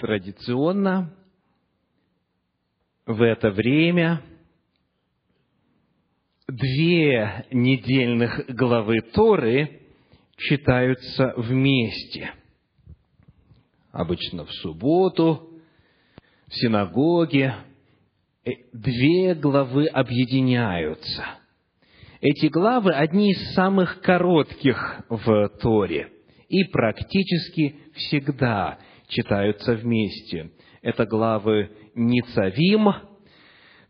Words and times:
Традиционно 0.00 1.14
в 3.04 3.20
это 3.20 3.50
время 3.50 4.22
две 6.48 7.44
недельных 7.50 8.46
главы 8.48 9.02
Торы 9.12 9.82
читаются 10.38 11.34
вместе. 11.36 12.32
Обычно 13.92 14.46
в 14.46 14.52
субботу, 14.52 15.60
в 16.46 16.54
синагоге. 16.54 17.56
Э, 18.46 18.52
две 18.72 19.34
главы 19.34 19.86
объединяются. 19.86 21.26
Эти 22.22 22.46
главы 22.46 22.94
одни 22.94 23.32
из 23.32 23.52
самых 23.52 24.00
коротких 24.00 25.02
в 25.10 25.48
Торе 25.60 26.10
и 26.48 26.64
практически 26.64 27.76
всегда 27.92 28.78
читаются 29.10 29.74
вместе. 29.74 30.50
Это 30.82 31.04
главы 31.04 31.70
Ницавим, 31.94 32.88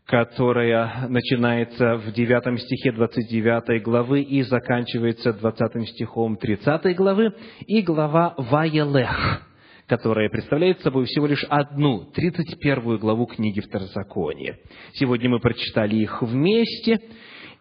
которая 0.05 1.07
начинается 1.07 1.95
в 1.95 2.11
9 2.11 2.61
стихе 2.61 2.91
29 2.91 3.81
главы 3.81 4.21
и 4.21 4.41
заканчивается 4.41 5.31
20 5.31 5.87
стихом 5.89 6.35
30 6.35 6.95
главы, 6.97 7.33
и 7.65 7.81
глава 7.81 8.33
Ваелех, 8.37 9.47
которая 9.87 10.29
представляет 10.29 10.81
собой 10.81 11.05
всего 11.05 11.27
лишь 11.27 11.45
одну, 11.47 12.11
31 12.13 12.97
главу 12.97 13.25
книги 13.25 13.61
Второзакония. 13.61 14.57
Сегодня 14.93 15.29
мы 15.29 15.39
прочитали 15.39 15.95
их 15.95 16.21
вместе, 16.21 16.99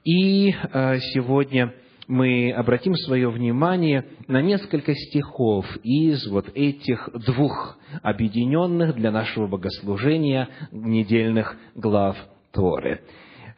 и 0.05 0.53
э, 0.53 0.99
сегодня 1.13 1.75
мы 2.11 2.51
обратим 2.51 2.95
свое 2.97 3.31
внимание 3.31 4.05
на 4.27 4.43
несколько 4.43 4.95
стихов 4.95 5.65
из 5.85 6.27
вот 6.27 6.51
этих 6.55 7.09
двух 7.25 7.79
объединенных 8.03 8.97
для 8.97 9.13
нашего 9.13 9.47
богослужения 9.47 10.49
недельных 10.73 11.57
глав 11.77 12.17
Торы. 12.51 13.03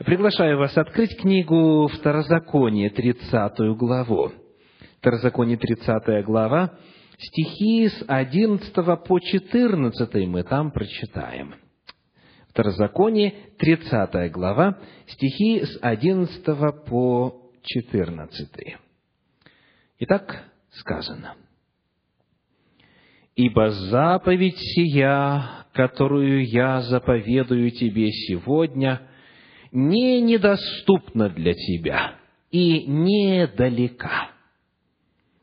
Приглашаю 0.00 0.58
вас 0.58 0.77
открыть 0.77 1.17
книгу 1.17 1.89
Второзаконие, 1.89 2.91
30 2.91 3.75
главу. 3.78 4.33
Второзаконие, 4.98 5.56
30 5.56 6.23
глава, 6.27 6.75
стихи 7.19 7.89
с 7.89 8.05
11 8.06 8.75
по 9.06 9.19
14 9.19 10.28
мы 10.28 10.42
там 10.42 10.73
прочитаем. 10.73 11.55
Второзаконие, 12.50 13.33
30 13.58 14.30
глава, 14.30 14.78
стихи 15.06 15.64
с 15.64 15.78
11 15.80 16.45
по 16.84 17.42
14. 17.62 18.77
Итак, 20.00 20.52
сказано. 20.72 21.36
«Ибо 23.34 23.70
заповедь 23.70 24.58
сия, 24.58 25.66
которую 25.72 26.46
я 26.46 26.83
заповедую 26.83 27.70
тебе 27.70 28.10
сегодня, 28.10 29.08
не 29.70 30.20
недоступна 30.20 31.30
для 31.30 31.55
тебя 31.55 32.16
и 32.50 32.84
недалека. 32.86 34.28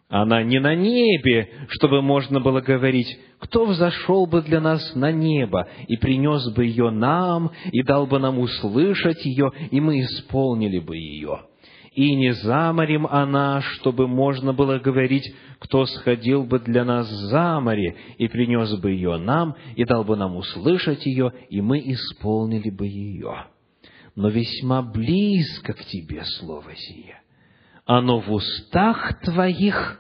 Она 0.08 0.44
не 0.44 0.60
на 0.60 0.76
небе, 0.76 1.50
чтобы 1.70 2.02
можно 2.02 2.40
было 2.40 2.62
говорить, 2.62 3.08
кто 3.40 3.66
взошел 3.66 4.28
бы 4.28 4.42
для 4.42 4.60
нас 4.60 4.94
на 4.96 5.12
небо 5.12 5.68
и 5.88 5.98
принес 5.98 6.54
бы 6.54 6.66
ее 6.66 6.92
нам, 6.92 7.52
и 7.72 7.82
дал 7.84 8.06
бы 8.06 8.20
нам 8.20 8.40
услышать 8.40 9.24
ее, 9.26 9.52
и 9.72 9.80
мы 9.80 10.02
исполнили 10.02 10.80
бы 10.80 10.96
ее 10.96 11.49
и 11.94 12.16
не 12.16 12.34
за 12.34 12.72
морем 12.74 13.08
она, 13.08 13.62
чтобы 13.62 14.08
можно 14.08 14.54
было 14.54 14.80
говорить, 14.80 15.34
кто 15.60 15.86
сходил 15.86 16.44
бы 16.44 16.60
для 16.60 16.86
нас 16.86 17.10
за 17.10 17.60
море 17.60 17.96
и 18.18 18.28
принес 18.28 18.76
бы 18.80 18.92
ее 18.92 19.18
нам, 19.18 19.56
и 19.76 19.84
дал 19.86 20.04
бы 20.04 20.16
нам 20.16 20.36
услышать 20.36 21.06
ее, 21.06 21.34
и 21.50 21.62
мы 21.62 21.80
исполнили 21.80 22.70
бы 22.70 22.88
ее. 22.88 23.48
Но 24.16 24.30
весьма 24.30 24.82
близко 24.82 25.74
к 25.74 25.84
тебе 25.86 26.24
слово 26.24 26.76
сие. 26.76 27.22
Оно 27.86 28.20
в 28.20 28.32
устах 28.32 29.22
твоих 29.22 30.00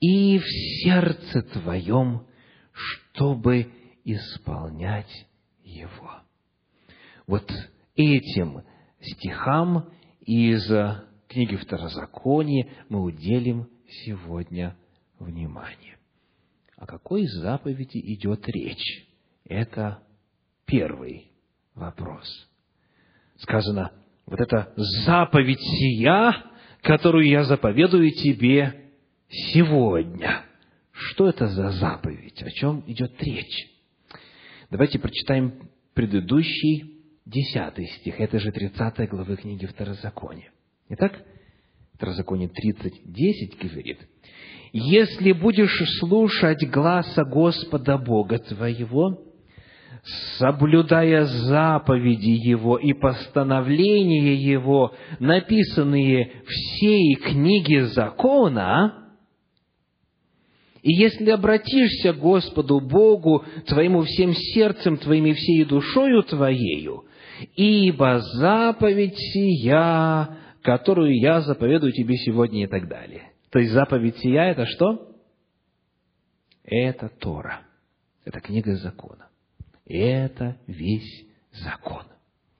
и 0.00 0.38
в 0.38 0.44
сердце 0.82 1.42
твоем, 1.42 2.26
чтобы 2.72 3.70
исполнять 4.04 5.26
его. 5.62 6.10
Вот 7.26 7.48
этим 7.94 8.62
стихам 9.00 9.88
из 10.24 10.70
книги 11.28 11.56
Второзакония 11.56 12.68
мы 12.88 13.02
уделим 13.02 13.68
сегодня 14.04 14.76
внимание. 15.18 15.96
О 16.76 16.86
какой 16.86 17.26
заповеди 17.26 17.98
идет 17.98 18.48
речь? 18.48 19.06
Это 19.44 20.02
первый 20.66 21.30
вопрос. 21.74 22.48
Сказано, 23.38 23.92
вот 24.26 24.40
эта 24.40 24.72
заповедь 25.04 25.60
сия, 25.60 26.34
которую 26.82 27.28
я 27.28 27.44
заповедую 27.44 28.10
тебе 28.12 28.90
сегодня. 29.28 30.44
Что 30.92 31.28
это 31.28 31.48
за 31.48 31.70
заповедь? 31.70 32.42
О 32.42 32.50
чем 32.50 32.84
идет 32.86 33.20
речь? 33.22 33.70
Давайте 34.70 34.98
прочитаем 34.98 35.68
предыдущий 35.94 36.91
Десятый 37.24 37.86
стих, 37.86 38.20
это 38.20 38.40
же 38.40 38.50
30 38.50 39.08
главы 39.08 39.36
книги 39.36 39.64
Второзакония. 39.66 40.50
Итак, 40.88 41.22
Второзаконие 41.94 42.48
30, 42.48 43.12
10 43.12 43.58
говорит, 43.58 43.98
«Если 44.72 45.30
будешь 45.30 45.80
слушать 46.00 46.68
гласа 46.68 47.24
Господа 47.24 47.96
Бога 47.96 48.40
твоего, 48.40 49.22
соблюдая 50.36 51.26
заповеди 51.26 52.30
Его 52.30 52.76
и 52.76 52.92
постановления 52.92 54.34
Его, 54.34 54.92
написанные 55.20 56.42
всей 56.44 57.14
книге 57.14 57.86
закона, 57.86 59.10
и 60.82 60.92
если 60.92 61.30
обратишься 61.30 62.12
к 62.14 62.18
Господу 62.18 62.80
Богу 62.80 63.44
твоему 63.68 64.02
всем 64.02 64.34
сердцем 64.34 64.96
твоим 64.96 65.26
и 65.26 65.34
всей 65.34 65.64
душою 65.64 66.24
твоею, 66.24 67.04
ибо 67.56 68.20
заповедь 68.20 69.16
сия, 69.16 70.36
которую 70.62 71.18
я 71.18 71.40
заповедую 71.40 71.92
тебе 71.92 72.16
сегодня 72.16 72.64
и 72.64 72.66
так 72.66 72.88
далее. 72.88 73.32
То 73.50 73.58
есть 73.58 73.72
заповедь 73.72 74.18
сия– 74.18 74.44
это 74.50 74.66
что? 74.66 75.08
Это 76.64 77.08
Тора. 77.08 77.60
Это 78.24 78.40
книга 78.40 78.74
закона. 78.76 79.28
Это 79.86 80.56
весь 80.66 81.26
закон. 81.52 82.04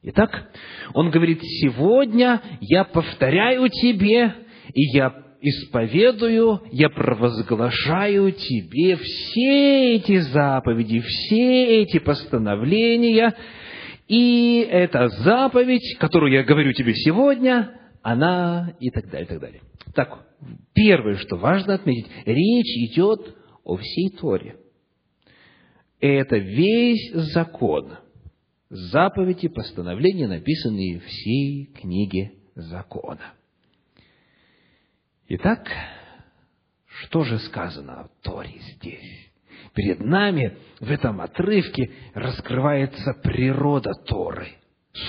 Итак, 0.02 0.50
он 0.94 1.10
говорит, 1.10 1.40
сегодня 1.42 2.42
я 2.60 2.84
повторяю 2.84 3.68
тебе, 3.68 4.34
и 4.74 4.82
я 4.96 5.22
исповедую, 5.40 6.62
я 6.72 6.88
провозглашаю 6.88 8.32
тебе 8.32 8.96
все 8.96 9.96
эти 9.96 10.18
заповеди, 10.18 11.00
все 11.00 11.82
эти 11.82 11.98
постановления, 11.98 13.34
и 14.12 14.58
эта 14.70 15.08
заповедь, 15.08 15.96
которую 15.98 16.30
я 16.34 16.44
говорю 16.44 16.74
тебе 16.74 16.94
сегодня, 16.94 17.80
она 18.02 18.76
и 18.78 18.90
так 18.90 19.08
далее, 19.08 19.24
и 19.24 19.28
так 19.28 19.40
далее. 19.40 19.62
Так, 19.94 20.26
первое, 20.74 21.16
что 21.16 21.36
важно 21.36 21.72
отметить, 21.72 22.10
речь 22.26 22.92
идет 22.92 23.34
о 23.64 23.78
всей 23.78 24.10
Торе. 24.10 24.56
Это 25.98 26.36
весь 26.36 27.10
закон, 27.32 27.96
заповеди, 28.68 29.48
постановления, 29.48 30.28
написанные 30.28 31.00
всей 31.00 31.72
книге 31.72 32.32
закона. 32.54 33.32
Итак, 35.26 35.66
что 36.84 37.24
же 37.24 37.38
сказано 37.38 38.02
о 38.02 38.08
Торе 38.20 38.60
здесь? 38.76 39.31
Перед 39.74 40.00
нами 40.00 40.56
в 40.80 40.90
этом 40.90 41.20
отрывке 41.20 41.90
раскрывается 42.14 43.14
природа 43.22 43.92
Торы, 44.06 44.48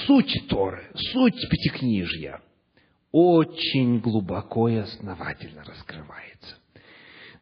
суть 0.06 0.48
Торы, 0.50 0.84
суть 0.96 1.50
Пятикнижья. 1.50 2.42
Очень 3.12 4.00
глубоко 4.00 4.70
и 4.70 4.78
основательно 4.78 5.64
раскрывается. 5.64 6.58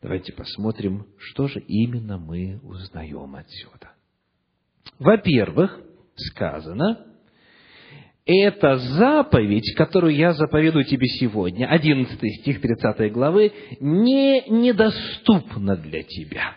Давайте 0.02 0.34
посмотрим, 0.34 1.06
что 1.18 1.48
же 1.48 1.60
именно 1.60 2.18
мы 2.18 2.60
узнаем 2.64 3.36
отсюда. 3.36 3.92
Во-первых, 5.00 5.80
сказано, 6.16 7.06
эта 8.26 8.78
заповедь, 8.78 9.74
которую 9.76 10.16
я 10.16 10.34
заповедую 10.34 10.86
тебе 10.86 11.08
сегодня, 11.08 11.68
11 11.68 12.42
стих 12.42 12.62
30 12.62 13.12
главы, 13.12 13.52
не 13.80 14.42
недоступна 14.48 15.76
для 15.76 16.04
тебя. 16.04 16.56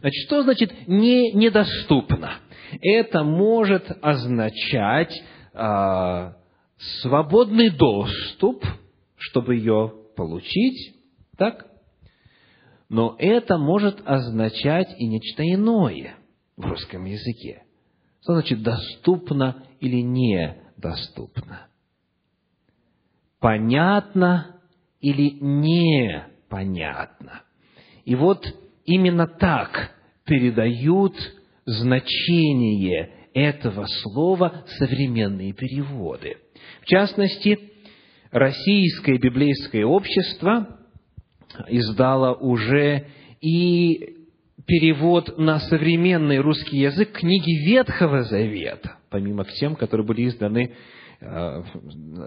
Значит, 0.00 0.26
что 0.26 0.42
значит 0.42 0.88
не 0.88 1.32
недоступно? 1.32 2.34
Это 2.80 3.24
может 3.24 3.90
означать 4.02 5.12
а, 5.54 6.36
свободный 7.00 7.70
доступ, 7.70 8.64
чтобы 9.16 9.56
ее 9.56 9.92
получить, 10.16 10.94
так? 11.36 11.66
но 12.88 13.16
это 13.18 13.58
может 13.58 14.00
означать 14.04 14.94
и 14.98 15.06
нечто 15.06 15.42
иное 15.42 16.16
в 16.56 16.66
русском 16.66 17.04
языке. 17.04 17.64
Что 18.22 18.34
значит 18.34 18.62
доступно 18.62 19.64
или 19.80 20.00
недоступно? 20.00 21.66
Понятно 23.40 24.60
или 25.00 25.30
непонятно? 25.40 27.42
И 28.04 28.14
вот 28.14 28.46
именно 28.86 29.26
так 29.26 29.90
передают 30.24 31.14
значение 31.64 33.10
этого 33.34 33.84
слова 34.02 34.64
современные 34.78 35.52
переводы. 35.52 36.36
В 36.82 36.86
частности, 36.86 37.58
Российское 38.32 39.18
библейское 39.18 39.84
общество 39.84 40.78
издало 41.68 42.34
уже 42.34 43.06
и 43.40 44.16
перевод 44.66 45.38
на 45.38 45.60
современный 45.60 46.38
русский 46.38 46.78
язык 46.78 47.12
книги 47.12 47.66
Ветхого 47.66 48.24
Завета, 48.24 48.96
помимо 49.10 49.44
тем, 49.44 49.76
которые 49.76 50.06
были 50.06 50.26
изданы 50.26 50.74
э, 51.20 51.62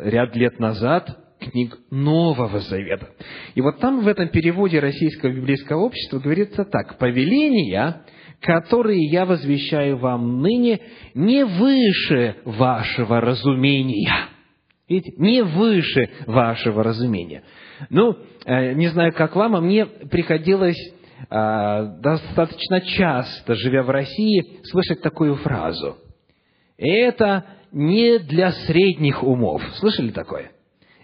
ряд 0.03 0.35
лет 0.35 0.57
назад, 0.59 1.17
книг 1.39 1.77
Нового 1.89 2.59
Завета. 2.59 3.09
И 3.56 3.62
вот 3.62 3.80
там 3.80 4.01
в 4.01 4.07
этом 4.07 4.30
переводе 4.30 4.80
Российского 4.80 5.31
библейского 5.31 5.81
общества 5.81 6.19
говорится 6.19 6.65
так. 6.65 6.97
«Повеления, 6.97 8.01
которые 8.41 9.06
я 9.09 9.25
возвещаю 9.25 9.97
вам 9.97 10.41
ныне, 10.41 10.80
не 11.13 11.45
выше 11.45 12.36
вашего 12.45 13.21
разумения». 13.21 14.30
Видите, 14.88 15.13
не 15.18 15.44
выше 15.44 16.09
вашего 16.25 16.83
разумения. 16.83 17.44
Ну, 17.92 18.18
э, 18.45 18.74
не 18.74 18.88
знаю, 18.88 19.13
как 19.13 19.35
вам, 19.35 19.56
а 19.56 19.62
мне 19.62 19.85
приходилось 19.85 20.80
э, 21.30 21.85
достаточно 22.01 22.81
часто, 22.81 23.53
живя 23.53 23.83
в 23.83 23.92
России, 23.92 24.62
слышать 24.63 25.01
такую 25.01 25.35
фразу. 25.35 25.97
Это 26.77 27.45
не 27.71 28.18
для 28.18 28.51
средних 28.51 29.24
умов. 29.24 29.62
Слышали 29.75 30.09
такое? 30.09 30.51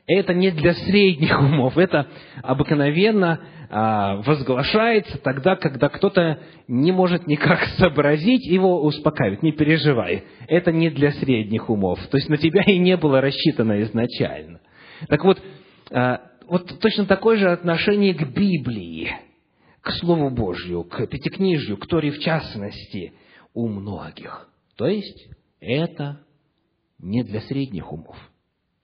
Это 0.07 0.33
не 0.33 0.51
для 0.51 0.73
средних 0.73 1.39
умов. 1.39 1.77
Это 1.77 2.07
обыкновенно 2.43 3.39
а, 3.69 4.17
возглашается 4.17 5.17
тогда, 5.17 5.55
когда 5.55 5.89
кто-то 5.89 6.39
не 6.67 6.91
может 6.91 7.27
никак 7.27 7.63
сообразить, 7.77 8.45
его 8.45 8.83
успокаивать, 8.83 9.43
не 9.43 9.51
переживай, 9.51 10.23
это 10.47 10.71
не 10.71 10.89
для 10.89 11.11
средних 11.11 11.69
умов, 11.69 11.99
то 12.07 12.17
есть 12.17 12.29
на 12.29 12.37
тебя 12.37 12.63
и 12.63 12.77
не 12.77 12.97
было 12.97 13.21
рассчитано 13.21 13.81
изначально. 13.81 14.61
Так 15.07 15.23
вот, 15.23 15.41
а, 15.91 16.21
вот 16.47 16.79
точно 16.79 17.05
такое 17.05 17.37
же 17.37 17.51
отношение 17.51 18.13
к 18.13 18.27
Библии, 18.27 19.11
к 19.81 19.91
Слову 19.93 20.29
Божью, 20.29 20.83
к 20.83 21.07
Пятикнижью, 21.07 21.77
к 21.77 21.87
Торе 21.87 22.11
в 22.11 22.19
частности, 22.19 23.13
у 23.53 23.67
многих. 23.67 24.49
То 24.77 24.87
есть, 24.87 25.27
это 25.59 26.21
не 26.99 27.23
для 27.23 27.41
средних 27.41 27.91
умов. 27.91 28.17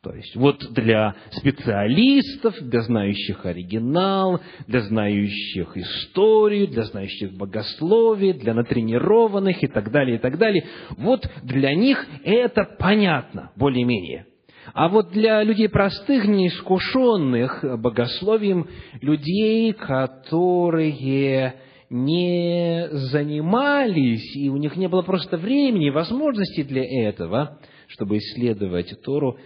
То 0.04 0.16
есть, 0.16 0.36
вот 0.36 0.58
для 0.74 1.14
специалистов, 1.30 2.56
для 2.60 2.82
знающих 2.82 3.46
оригинал, 3.46 4.42
для 4.66 4.82
знающих 4.82 5.78
историю, 5.78 6.68
для 6.68 6.86
знающих 6.86 7.34
богословие, 7.34 8.34
для 8.34 8.56
натренированных 8.56 9.62
и 9.64 9.68
так 9.68 9.92
далее, 9.92 10.16
и 10.16 10.20
так 10.20 10.40
далее. 10.40 10.66
Вот 10.98 11.30
для 11.44 11.76
них 11.76 12.04
это 12.24 12.64
понятно, 12.80 13.52
более-менее. 13.56 14.26
А 14.74 14.90
вот 14.90 15.12
для 15.12 15.44
людей 15.44 15.70
простых, 15.70 16.26
неискушенных 16.26 17.64
богословием, 17.80 18.68
людей, 19.02 19.72
которые 19.74 21.54
не 21.92 22.88
занимались, 22.90 24.36
и 24.36 24.50
у 24.50 24.58
них 24.58 24.78
не 24.78 24.88
было 24.88 25.04
просто 25.04 25.38
времени 25.38 25.88
и 25.88 25.92
возможности 25.92 26.64
для 26.64 26.84
этого, 27.08 27.60
чтобы 27.88 28.18
исследовать 28.18 29.00
Тору, 29.04 29.38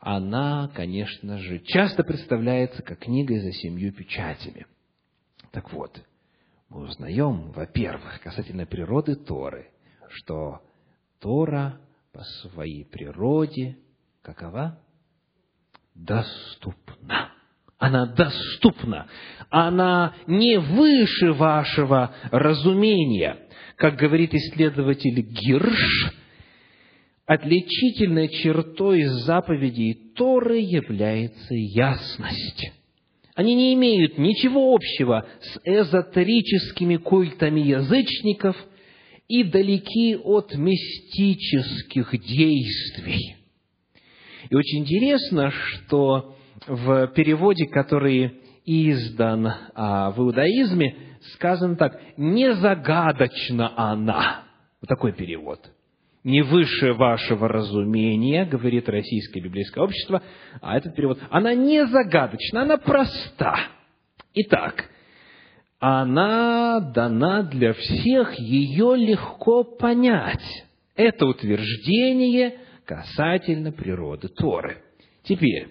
она, 0.00 0.70
конечно 0.74 1.38
же, 1.38 1.60
часто 1.60 2.02
представляется 2.02 2.82
как 2.82 3.00
книга 3.00 3.38
за 3.38 3.52
семью 3.52 3.92
печатями. 3.92 4.66
Так 5.52 5.72
вот, 5.72 6.00
мы 6.70 6.82
узнаем, 6.82 7.52
во-первых, 7.52 8.20
касательно 8.22 8.64
природы 8.64 9.14
Торы, 9.14 9.68
что 10.08 10.62
Тора 11.20 11.80
по 12.12 12.22
своей 12.22 12.86
природе 12.86 13.76
какова? 14.22 14.78
Доступна. 15.94 17.32
Она 17.76 18.06
доступна. 18.06 19.06
Она 19.50 20.14
не 20.26 20.58
выше 20.58 21.32
вашего 21.32 22.14
разумения. 22.30 23.38
Как 23.76 23.96
говорит 23.96 24.34
исследователь 24.34 25.20
Гирш, 25.20 26.14
отличительной 27.30 28.28
чертой 28.28 29.04
заповедей 29.04 29.94
Торы 30.16 30.58
является 30.58 31.54
ясность. 31.54 32.72
Они 33.36 33.54
не 33.54 33.74
имеют 33.74 34.18
ничего 34.18 34.74
общего 34.74 35.24
с 35.40 35.60
эзотерическими 35.62 36.96
культами 36.96 37.60
язычников 37.60 38.56
и 39.28 39.44
далеки 39.44 40.16
от 40.16 40.56
мистических 40.56 42.10
действий. 42.18 43.36
И 44.50 44.54
очень 44.56 44.80
интересно, 44.80 45.52
что 45.52 46.34
в 46.66 47.06
переводе, 47.14 47.66
который 47.66 48.40
издан 48.66 49.46
а, 49.74 50.10
в 50.10 50.18
иудаизме, 50.18 50.96
сказано 51.34 51.76
так, 51.76 51.96
«не 52.16 52.54
загадочна 52.54 53.72
она». 53.76 54.42
Вот 54.80 54.88
такой 54.88 55.12
перевод– 55.12 55.60
не 56.24 56.42
выше 56.42 56.92
вашего 56.92 57.48
разумения, 57.48 58.44
говорит 58.44 58.88
Российское 58.88 59.40
библейское 59.40 59.82
общество, 59.82 60.22
а 60.60 60.76
этот 60.76 60.94
перевод, 60.94 61.18
она 61.30 61.54
не 61.54 61.86
загадочна, 61.86 62.62
она 62.62 62.76
проста. 62.76 63.56
Итак, 64.34 64.84
она 65.78 66.80
дана 66.80 67.42
для 67.42 67.72
всех, 67.72 68.38
ее 68.38 68.96
легко 68.96 69.64
понять. 69.64 70.66
Это 70.94 71.26
утверждение 71.26 72.58
касательно 72.84 73.72
природы 73.72 74.28
Торы. 74.28 74.82
Теперь, 75.22 75.68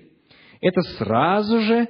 это 0.62 0.82
сразу 0.98 1.60
же 1.62 1.88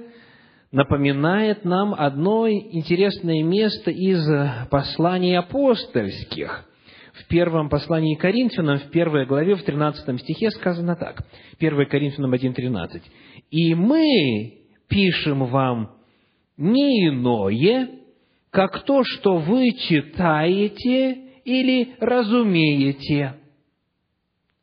напоминает 0.72 1.64
нам 1.64 1.94
одно 1.94 2.50
интересное 2.50 3.42
место 3.42 3.90
из 3.90 4.22
посланий 4.70 5.38
апостольских– 5.38 6.66
в 7.20 7.28
первом 7.28 7.70
послании 7.70 8.16
Коринфянам, 8.16 8.80
в 8.80 8.90
первой 8.92 9.26
главе, 9.26 9.56
в 9.56 9.64
13 9.64 10.20
стихе 10.22 10.50
сказано 10.52 10.96
так. 10.96 11.24
1 11.60 11.86
Коринфянам 11.86 12.34
1.13. 12.34 13.02
«И 13.52 13.76
мы 13.76 14.54
пишем 14.88 15.46
вам 15.46 15.96
не 16.58 17.08
иное, 17.10 17.90
как 18.52 18.84
то, 18.84 19.04
что 19.04 19.38
вы 19.38 19.72
читаете 19.74 21.18
или 21.46 21.96
разумеете». 22.00 23.36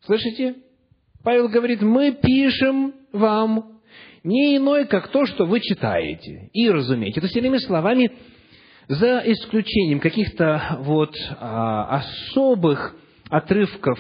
Слышите? 0.05 0.55
Павел 1.25 1.49
говорит, 1.49 1.83
мы 1.83 2.13
пишем 2.13 2.95
вам 3.13 3.81
не 4.23 4.57
иное, 4.57 4.85
как 4.85 5.09
то, 5.09 5.27
что 5.27 5.47
вы 5.47 5.61
читаете 5.61 6.51
и 6.53 6.71
разумеете. 6.71 7.21
То 7.21 7.27
есть, 7.27 7.37
иными 7.37 7.59
словами, 7.59 8.13
за 8.89 9.23
исключением 9.27 10.01
каких-то 10.01 10.79
вот 10.81 11.15
а, 11.39 11.99
особых 11.99 12.97
отрывков 13.29 13.99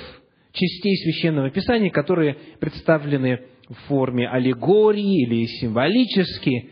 частей 0.52 0.96
Священного 0.98 1.50
Писания, 1.50 1.90
которые 1.90 2.36
представлены 2.60 3.40
в 3.68 3.74
форме 3.88 4.28
аллегории 4.28 5.22
или 5.24 5.46
символически, 5.60 6.70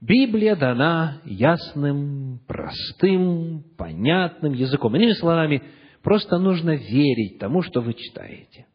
Библия 0.00 0.54
дана 0.54 1.20
ясным, 1.24 2.40
простым, 2.46 3.64
понятным 3.76 4.52
языком. 4.52 4.94
Иными 4.94 5.12
словами, 5.12 5.62
просто 6.02 6.38
нужно 6.38 6.76
верить 6.76 7.38
тому, 7.38 7.62
что 7.62 7.80
вы 7.80 7.94
читаете. 7.94 8.66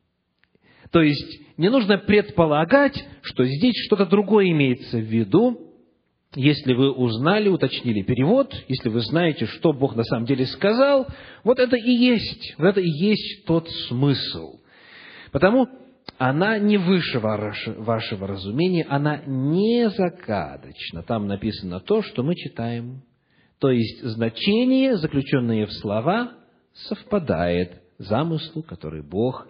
То 0.91 1.01
есть, 1.01 1.41
не 1.57 1.69
нужно 1.69 1.98
предполагать, 1.98 3.05
что 3.21 3.45
здесь 3.45 3.75
что-то 3.86 4.05
другое 4.05 4.50
имеется 4.50 4.98
в 4.98 5.05
виду, 5.05 5.71
если 6.36 6.74
вы 6.74 6.92
узнали, 6.92 7.50
уточнили 7.50 8.04
перевод, 8.04 8.54
если 8.68 8.90
вы 8.90 9.02
знаете, 9.02 9.46
что 9.46 9.74
Бог 9.74 9.96
на 9.96 10.04
самом 10.04 10.26
деле 10.26 10.46
сказал, 10.46 11.08
вот 11.44 11.60
это 11.60 11.76
и 11.76 11.92
есть, 11.92 12.56
вот 12.58 12.68
это 12.68 12.80
и 12.80 12.90
есть 12.90 13.46
тот 13.46 13.70
смысл. 13.90 14.60
Потому 15.32 15.68
она 16.18 16.58
не 16.58 16.78
выше 16.78 17.20
вашего 17.20 18.28
разумения, 18.28 18.86
она 18.88 19.22
не 19.26 19.90
загадочна. 19.90 21.04
Там 21.04 21.28
написано 21.28 21.80
то, 21.80 22.02
что 22.02 22.24
мы 22.24 22.36
читаем. 22.36 23.02
То 23.60 23.70
есть 23.70 24.02
значение, 24.04 24.98
заключенное 24.98 25.66
в 25.66 25.74
слова, 25.74 26.34
совпадает 26.74 27.82
замыслу, 27.98 28.64
который 28.64 29.04
Бог 29.04 29.48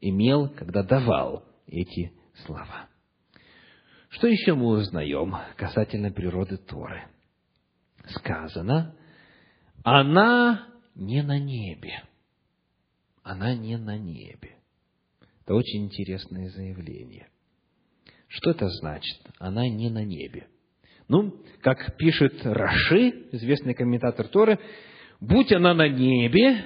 имел, 0.00 0.48
когда 0.48 0.82
давал 0.82 1.44
эти 1.66 2.12
слова. 2.46 2.88
Что 4.14 4.28
еще 4.28 4.54
мы 4.54 4.66
узнаем 4.68 5.34
касательно 5.56 6.12
природы 6.12 6.56
Торы? 6.56 7.08
сказано, 8.06 8.94
она 9.82 10.68
не 10.94 11.22
на 11.22 11.38
небе. 11.38 12.02
Она 13.22 13.54
не 13.54 13.76
на 13.76 13.96
небе. 13.96 14.56
Это 15.42 15.54
очень 15.54 15.86
интересное 15.86 16.48
заявление. 16.50 17.28
Что 18.28 18.50
это 18.50 18.68
значит? 18.68 19.18
Она 19.38 19.68
не 19.68 19.90
на 19.90 20.04
небе. 20.04 20.46
Ну, 21.08 21.34
как 21.60 21.96
пишет 21.96 22.44
Раши, 22.44 23.28
известный 23.32 23.74
комментатор 23.74 24.28
Торы, 24.28 24.60
будь 25.20 25.50
она 25.52 25.74
на 25.74 25.88
небе, 25.88 26.64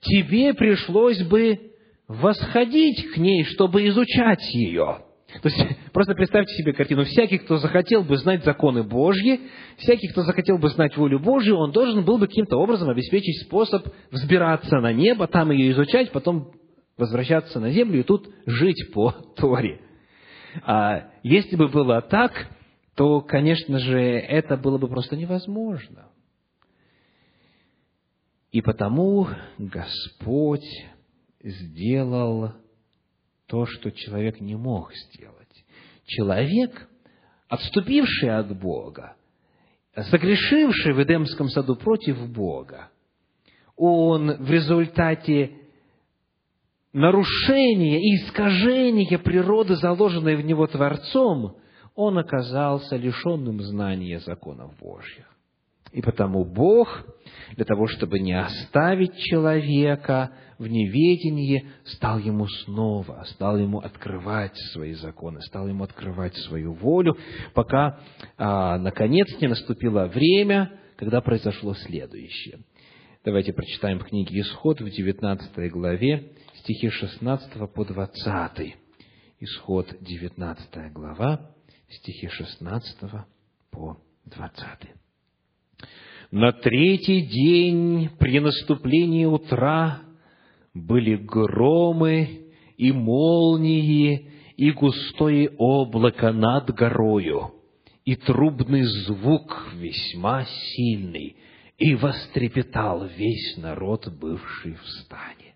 тебе 0.00 0.54
пришлось 0.54 1.22
бы 1.24 1.72
восходить 2.06 3.14
к 3.14 3.16
ней, 3.16 3.42
чтобы 3.44 3.88
изучать 3.88 4.44
ее. 4.54 5.04
То 5.42 5.48
есть, 5.48 5.78
просто 5.92 6.14
представьте 6.14 6.54
себе 6.54 6.72
картину. 6.72 7.04
Всякий, 7.04 7.38
кто 7.38 7.58
захотел 7.58 8.02
бы 8.02 8.16
знать 8.16 8.44
законы 8.44 8.82
Божьи, 8.82 9.40
всякий, 9.78 10.08
кто 10.08 10.22
захотел 10.22 10.58
бы 10.58 10.68
знать 10.70 10.96
волю 10.96 11.18
Божью, 11.18 11.56
он 11.56 11.72
должен 11.72 12.04
был 12.04 12.18
бы 12.18 12.26
каким-то 12.26 12.56
образом 12.56 12.88
обеспечить 12.88 13.42
способ 13.46 13.86
взбираться 14.10 14.80
на 14.80 14.92
небо, 14.92 15.26
там 15.26 15.50
ее 15.50 15.72
изучать, 15.72 16.12
потом 16.12 16.52
возвращаться 16.96 17.60
на 17.60 17.70
землю 17.70 18.00
и 18.00 18.04
тут 18.04 18.28
жить 18.46 18.92
по 18.92 19.10
Торе. 19.36 19.80
А 20.62 21.10
если 21.22 21.56
бы 21.56 21.68
было 21.68 22.00
так, 22.00 22.32
то, 22.94 23.20
конечно 23.20 23.78
же, 23.78 23.98
это 23.98 24.56
было 24.56 24.78
бы 24.78 24.88
просто 24.88 25.16
невозможно. 25.16 26.08
И 28.52 28.60
потому 28.62 29.26
Господь 29.58 30.64
сделал 31.42 32.52
то, 33.46 33.66
что 33.66 33.90
человек 33.90 34.40
не 34.40 34.56
мог 34.56 34.92
сделать. 34.94 35.64
Человек, 36.06 36.88
отступивший 37.48 38.36
от 38.36 38.58
Бога, 38.58 39.16
согрешивший 39.94 40.92
в 40.92 41.02
Эдемском 41.02 41.48
саду 41.48 41.76
против 41.76 42.30
Бога, 42.30 42.90
он 43.76 44.32
в 44.42 44.50
результате 44.50 45.58
нарушения 46.92 48.00
и 48.00 48.16
искажения 48.16 49.18
природы, 49.18 49.76
заложенной 49.76 50.36
в 50.36 50.44
него 50.44 50.66
Творцом, 50.66 51.56
он 51.94 52.18
оказался 52.18 52.96
лишенным 52.96 53.60
знания 53.60 54.20
законов 54.20 54.76
Божьих. 54.78 55.26
И 55.92 56.02
потому 56.02 56.44
Бог, 56.44 57.04
для 57.52 57.64
того, 57.64 57.86
чтобы 57.86 58.18
не 58.18 58.32
оставить 58.32 59.16
человека 59.16 60.32
в 60.58 60.66
неведении, 60.66 61.66
стал 61.84 62.18
ему 62.18 62.46
снова, 62.64 63.24
стал 63.28 63.58
ему 63.58 63.78
открывать 63.78 64.56
свои 64.72 64.94
законы, 64.94 65.40
стал 65.42 65.68
ему 65.68 65.84
открывать 65.84 66.34
свою 66.36 66.72
волю, 66.72 67.16
пока, 67.54 68.00
а, 68.36 68.78
наконец, 68.78 69.28
не 69.40 69.48
наступило 69.48 70.06
время, 70.06 70.72
когда 70.96 71.20
произошло 71.20 71.74
следующее. 71.74 72.60
Давайте 73.24 73.52
прочитаем 73.52 73.98
в 73.98 74.04
«Исход» 74.40 74.80
в 74.80 74.90
19 74.90 75.70
главе, 75.70 76.32
стихи 76.56 76.90
16 76.90 77.72
по 77.72 77.84
20. 77.84 78.74
Исход, 79.40 79.94
19 80.00 80.92
глава, 80.92 81.50
стихи 81.88 82.28
16 82.28 82.96
по 83.70 83.98
20. 84.26 84.66
На 86.30 86.52
третий 86.52 87.22
день 87.22 88.10
при 88.18 88.40
наступлении 88.40 89.24
утра 89.24 90.03
были 90.74 91.16
громы 91.16 92.50
и 92.76 92.90
молнии 92.90 94.30
и 94.56 94.70
густое 94.72 95.50
облако 95.56 96.32
над 96.32 96.70
горою, 96.74 97.52
и 98.04 98.16
трубный 98.16 98.82
звук 98.82 99.72
весьма 99.74 100.44
сильный, 100.44 101.36
и 101.78 101.94
вострепетал 101.94 103.06
весь 103.06 103.56
народ, 103.56 104.08
бывший 104.20 104.74
в 104.74 104.86
стане. 104.86 105.54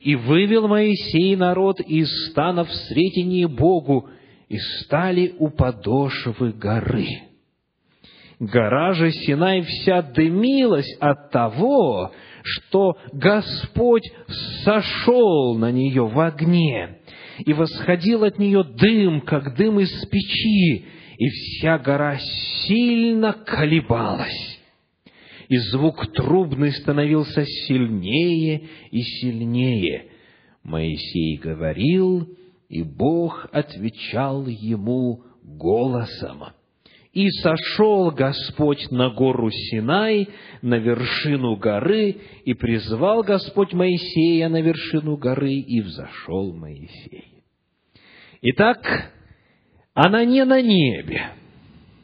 И 0.00 0.14
вывел 0.14 0.68
Моисей 0.68 1.34
народ 1.36 1.80
из 1.80 2.08
стана 2.30 2.64
в 2.64 2.72
сретении 2.72 3.46
Богу, 3.46 4.08
и 4.48 4.58
стали 4.58 5.34
у 5.38 5.50
подошвы 5.50 6.52
горы. 6.52 7.06
Гора 8.38 8.92
же 8.92 9.10
Синай 9.10 9.62
вся 9.62 10.02
дымилась 10.02 10.96
от 11.00 11.30
того, 11.30 12.12
что 12.42 12.96
Господь 13.12 14.10
сошел 14.64 15.56
на 15.56 15.70
нее 15.70 16.06
в 16.06 16.18
огне, 16.20 16.98
и 17.38 17.52
восходил 17.52 18.24
от 18.24 18.38
нее 18.38 18.64
дым, 18.64 19.20
как 19.20 19.56
дым 19.56 19.80
из 19.80 19.90
печи, 20.06 20.86
и 21.16 21.28
вся 21.28 21.78
гора 21.78 22.18
сильно 22.66 23.32
колебалась. 23.32 24.58
И 25.48 25.56
звук 25.56 26.12
трубный 26.12 26.72
становился 26.72 27.44
сильнее 27.44 28.68
и 28.90 29.00
сильнее. 29.02 30.10
Моисей 30.62 31.38
говорил, 31.38 32.28
и 32.68 32.82
Бог 32.82 33.48
отвечал 33.52 34.46
ему 34.46 35.24
голосом. 35.42 36.44
И 37.12 37.30
сошел 37.30 38.10
Господь 38.10 38.90
на 38.90 39.10
гору 39.10 39.50
Синай, 39.50 40.28
на 40.60 40.74
вершину 40.76 41.56
горы, 41.56 42.16
и 42.44 42.54
призвал 42.54 43.22
Господь 43.22 43.72
Моисея 43.72 44.48
на 44.48 44.60
вершину 44.60 45.16
горы, 45.16 45.54
и 45.54 45.80
взошел 45.80 46.52
Моисей. 46.54 47.44
Итак, 48.42 49.12
она 49.94 50.24
не 50.24 50.44
на 50.44 50.60
небе. 50.60 51.30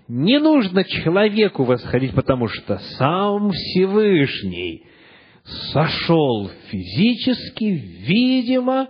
Не 0.08 0.38
нужно 0.38 0.84
человеку 0.84 1.64
восходить, 1.64 2.14
потому 2.14 2.49
что 2.49 2.78
сам 2.99 3.50
Всевышний 3.50 4.84
сошел 5.73 6.50
физически, 6.70 7.64
видимо, 7.64 8.88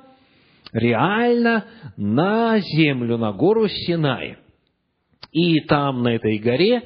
реально 0.73 1.66
на 1.97 2.59
землю, 2.61 3.18
на 3.18 3.33
гору 3.33 3.68
Синай. 3.68 4.38
И 5.35 5.61
там, 5.62 6.05
на 6.05 6.14
этой 6.14 6.38
горе, 6.38 6.83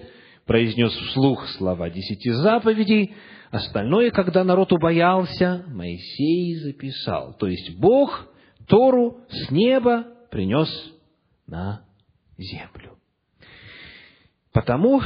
произнес 0.47 0.90
вслух 0.90 1.47
слова 1.50 1.90
десяти 1.90 2.31
заповедей, 2.31 3.14
остальное, 3.50 4.11
когда 4.11 4.43
народ 4.43 4.73
убоялся, 4.73 5.64
Моисей 5.69 6.55
записал. 6.57 7.37
То 7.38 7.47
есть 7.47 7.78
Бог 7.78 8.26
Тору 8.67 9.21
с 9.28 9.50
неба 9.50 10.07
принес 10.31 10.69
на 11.47 11.85
землю. 12.38 12.97
Потому 14.55 15.02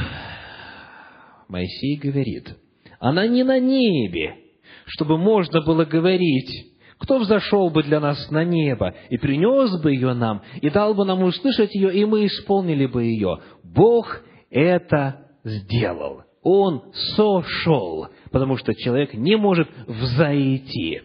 Моисей 1.49 1.97
говорит, 1.97 2.55
она 2.99 3.27
не 3.27 3.43
на 3.43 3.59
небе, 3.59 4.37
чтобы 4.85 5.17
можно 5.17 5.61
было 5.61 5.83
говорить, 5.83 6.72
кто 6.97 7.19
взошел 7.19 7.69
бы 7.69 7.83
для 7.83 7.99
нас 7.99 8.29
на 8.31 8.43
небо 8.43 8.93
и 9.09 9.17
принес 9.17 9.81
бы 9.81 9.93
ее 9.93 10.13
нам, 10.13 10.41
и 10.61 10.69
дал 10.69 10.93
бы 10.93 11.05
нам 11.05 11.23
услышать 11.23 11.73
ее, 11.75 11.93
и 11.93 12.05
мы 12.05 12.25
исполнили 12.25 12.85
бы 12.85 13.03
ее? 13.03 13.39
Бог 13.63 14.21
это 14.49 15.27
сделал. 15.43 16.23
Он 16.41 16.91
сошел, 17.15 18.07
потому 18.31 18.57
что 18.57 18.73
человек 18.75 19.13
не 19.13 19.35
может 19.37 19.69
взойти. 19.87 21.01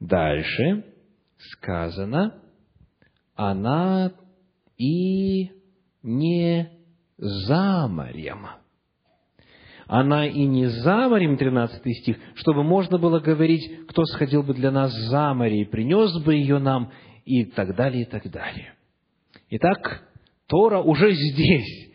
Дальше 0.00 0.84
сказано, 1.36 2.40
она 3.34 4.12
и 4.78 5.50
не 6.02 6.70
за 7.18 7.88
морем 7.88 8.46
она 9.86 10.26
и 10.26 10.44
не 10.44 10.66
за 10.66 11.08
морем, 11.08 11.36
13 11.36 11.96
стих, 11.98 12.16
чтобы 12.34 12.64
можно 12.64 12.98
было 12.98 13.20
говорить, 13.20 13.86
кто 13.88 14.04
сходил 14.04 14.42
бы 14.42 14.54
для 14.54 14.70
нас 14.70 14.92
за 14.92 15.32
море 15.34 15.62
и 15.62 15.64
принес 15.64 16.16
бы 16.24 16.34
ее 16.34 16.58
нам, 16.58 16.92
и 17.24 17.44
так 17.44 17.74
далее, 17.76 18.02
и 18.02 18.04
так 18.04 18.30
далее. 18.30 18.74
Итак, 19.50 20.02
Тора 20.46 20.80
уже 20.80 21.12
здесь. 21.12 21.92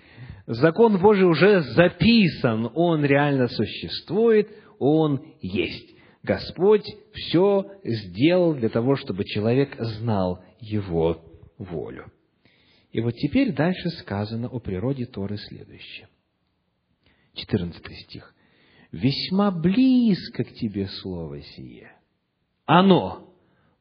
Закон 0.48 1.00
Божий 1.00 1.26
уже 1.26 1.62
записан, 1.62 2.70
он 2.74 3.06
реально 3.06 3.48
существует, 3.48 4.50
он 4.80 5.22
есть. 5.42 5.96
Господь 6.24 6.86
все 7.14 7.72
сделал 7.84 8.54
для 8.54 8.70
того, 8.70 8.96
чтобы 8.96 9.24
человек 9.24 9.76
знал 9.80 10.44
его 10.60 11.22
волю. 11.58 12.12
И 12.92 13.02
вот 13.02 13.16
теперь 13.16 13.54
дальше 13.54 13.90
сказано 14.02 14.48
о 14.48 14.60
природе 14.60 15.06
Торы 15.06 15.38
следующее. 15.38 16.08
14 17.36 17.84
стих. 18.06 18.34
«Весьма 18.92 19.52
близко 19.52 20.44
к 20.44 20.54
тебе 20.54 20.88
слово 20.88 21.42
сие. 21.42 21.92
Оно 22.66 23.34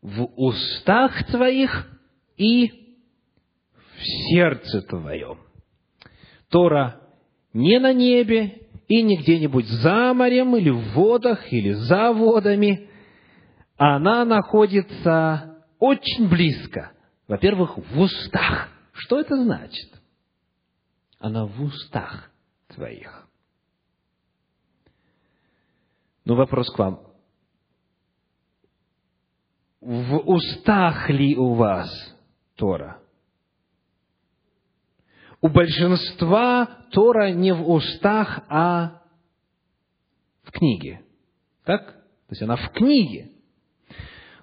в 0.03 0.25
устах 0.37 1.27
твоих 1.27 1.91
и 2.37 2.69
в 2.69 4.31
сердце 4.31 4.83
твоем». 4.83 5.39
Тора 6.49 7.01
не 7.53 7.79
на 7.79 7.93
небе 7.93 8.67
и 8.89 9.03
не 9.03 9.17
где-нибудь 9.17 9.67
за 9.67 10.13
морем 10.15 10.57
или 10.57 10.71
в 10.71 10.93
водах 10.95 11.53
или 11.53 11.73
за 11.73 12.13
водами. 12.13 12.89
Она 13.77 14.25
находится 14.25 15.65
очень 15.79 16.29
близко. 16.29 16.93
Во-первых, 17.29 17.79
в 17.79 18.01
устах. 18.01 18.69
Что 18.93 19.21
это 19.21 19.37
значит? 19.43 19.89
Она 21.19 21.47
в 21.47 21.63
устах 21.63 22.31
твоих. 22.69 23.29
Но 26.25 26.35
вопрос 26.35 26.71
к 26.71 26.79
вам. 26.79 27.01
В 29.81 30.19
устах 30.19 31.09
ли 31.09 31.37
у 31.37 31.55
вас 31.55 31.89
Тора? 32.57 33.01
У 35.41 35.49
большинства 35.49 36.67
Тора 36.91 37.33
не 37.33 37.53
в 37.53 37.69
устах, 37.69 38.41
а 38.49 39.03
в 40.43 40.53
книге. 40.53 41.03
Так? 41.65 41.93
То 41.93 42.33
есть 42.33 42.43
она 42.43 42.57
в 42.57 42.73
книге. 42.73 43.31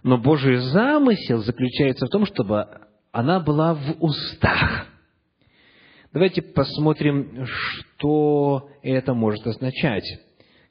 Но 0.02 0.18
Божий 0.18 0.58
замысел 0.58 1.40
заключается 1.40 2.08
в 2.08 2.10
том, 2.10 2.26
чтобы 2.26 2.88
она 3.12 3.40
была 3.40 3.76
в 3.76 3.98
устах. 4.00 4.88
Давайте 6.14 6.42
посмотрим, 6.42 7.46
что 7.46 8.70
это 8.82 9.14
может 9.14 9.46
означать. 9.46 10.27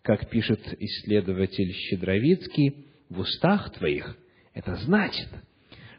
Как 0.06 0.30
пишет 0.30 0.60
исследователь 0.78 1.72
Щедровицкий, 1.72 2.86
в 3.08 3.18
устах 3.18 3.72
твоих 3.72 4.16
это 4.54 4.76
значит, 4.76 5.26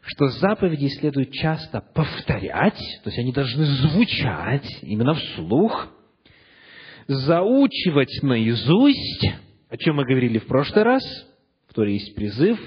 что 0.00 0.28
заповеди 0.28 0.86
следует 0.98 1.30
часто 1.32 1.82
повторять, 1.94 2.78
то 3.04 3.10
есть 3.10 3.18
они 3.18 3.32
должны 3.32 3.66
звучать 3.66 4.78
именно 4.80 5.12
вслух, 5.12 5.88
заучивать 7.06 8.22
наизусть, 8.22 9.28
о 9.68 9.76
чем 9.76 9.96
мы 9.96 10.06
говорили 10.06 10.38
в 10.38 10.46
прошлый 10.46 10.84
раз, 10.84 11.04
в 11.68 11.74
Торе 11.74 11.92
есть 11.92 12.14
призыв 12.14 12.58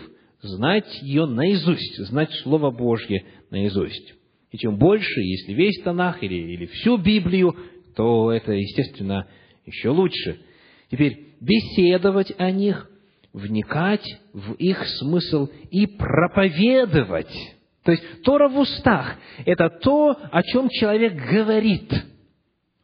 знать 0.42 1.02
ее 1.02 1.26
наизусть, 1.26 1.98
знать 2.06 2.32
Слово 2.44 2.70
Божье 2.70 3.26
наизусть. 3.50 4.14
И 4.52 4.60
чем 4.60 4.78
больше, 4.78 5.22
если 5.22 5.54
весь 5.54 5.82
Танах 5.82 6.22
или, 6.22 6.36
или 6.36 6.68
всю 6.68 6.98
Библию, 6.98 7.58
то 7.96 8.32
это, 8.32 8.52
естественно, 8.52 9.28
еще 9.66 9.90
лучше. 9.90 10.40
Теперь 10.92 11.31
беседовать 11.42 12.34
о 12.38 12.52
них, 12.52 12.90
вникать 13.34 14.06
в 14.34 14.54
их 14.54 14.86
смысл 15.00 15.50
и 15.70 15.88
проповедовать. 15.88 17.34
То 17.84 17.92
есть 17.92 18.04
Тора 18.24 18.48
в 18.48 18.60
устах– 18.60 19.16
это 19.46 19.70
то, 19.70 20.16
о 20.32 20.44
чем 20.44 20.70
человек 20.70 21.14
говорит. 21.16 21.92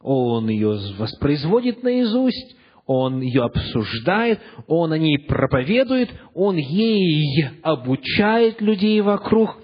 Он 0.00 0.48
ее 0.48 0.78
воспроизводит 0.98 1.82
наизусть, 1.82 2.56
он 2.86 3.20
ее 3.20 3.44
обсуждает, 3.44 4.40
он 4.66 4.92
о 4.92 4.98
ней 4.98 5.18
проповедует, 5.18 6.10
он 6.34 6.56
ей 6.56 7.48
обучает 7.62 8.60
людей 8.60 9.00
вокруг, 9.02 9.56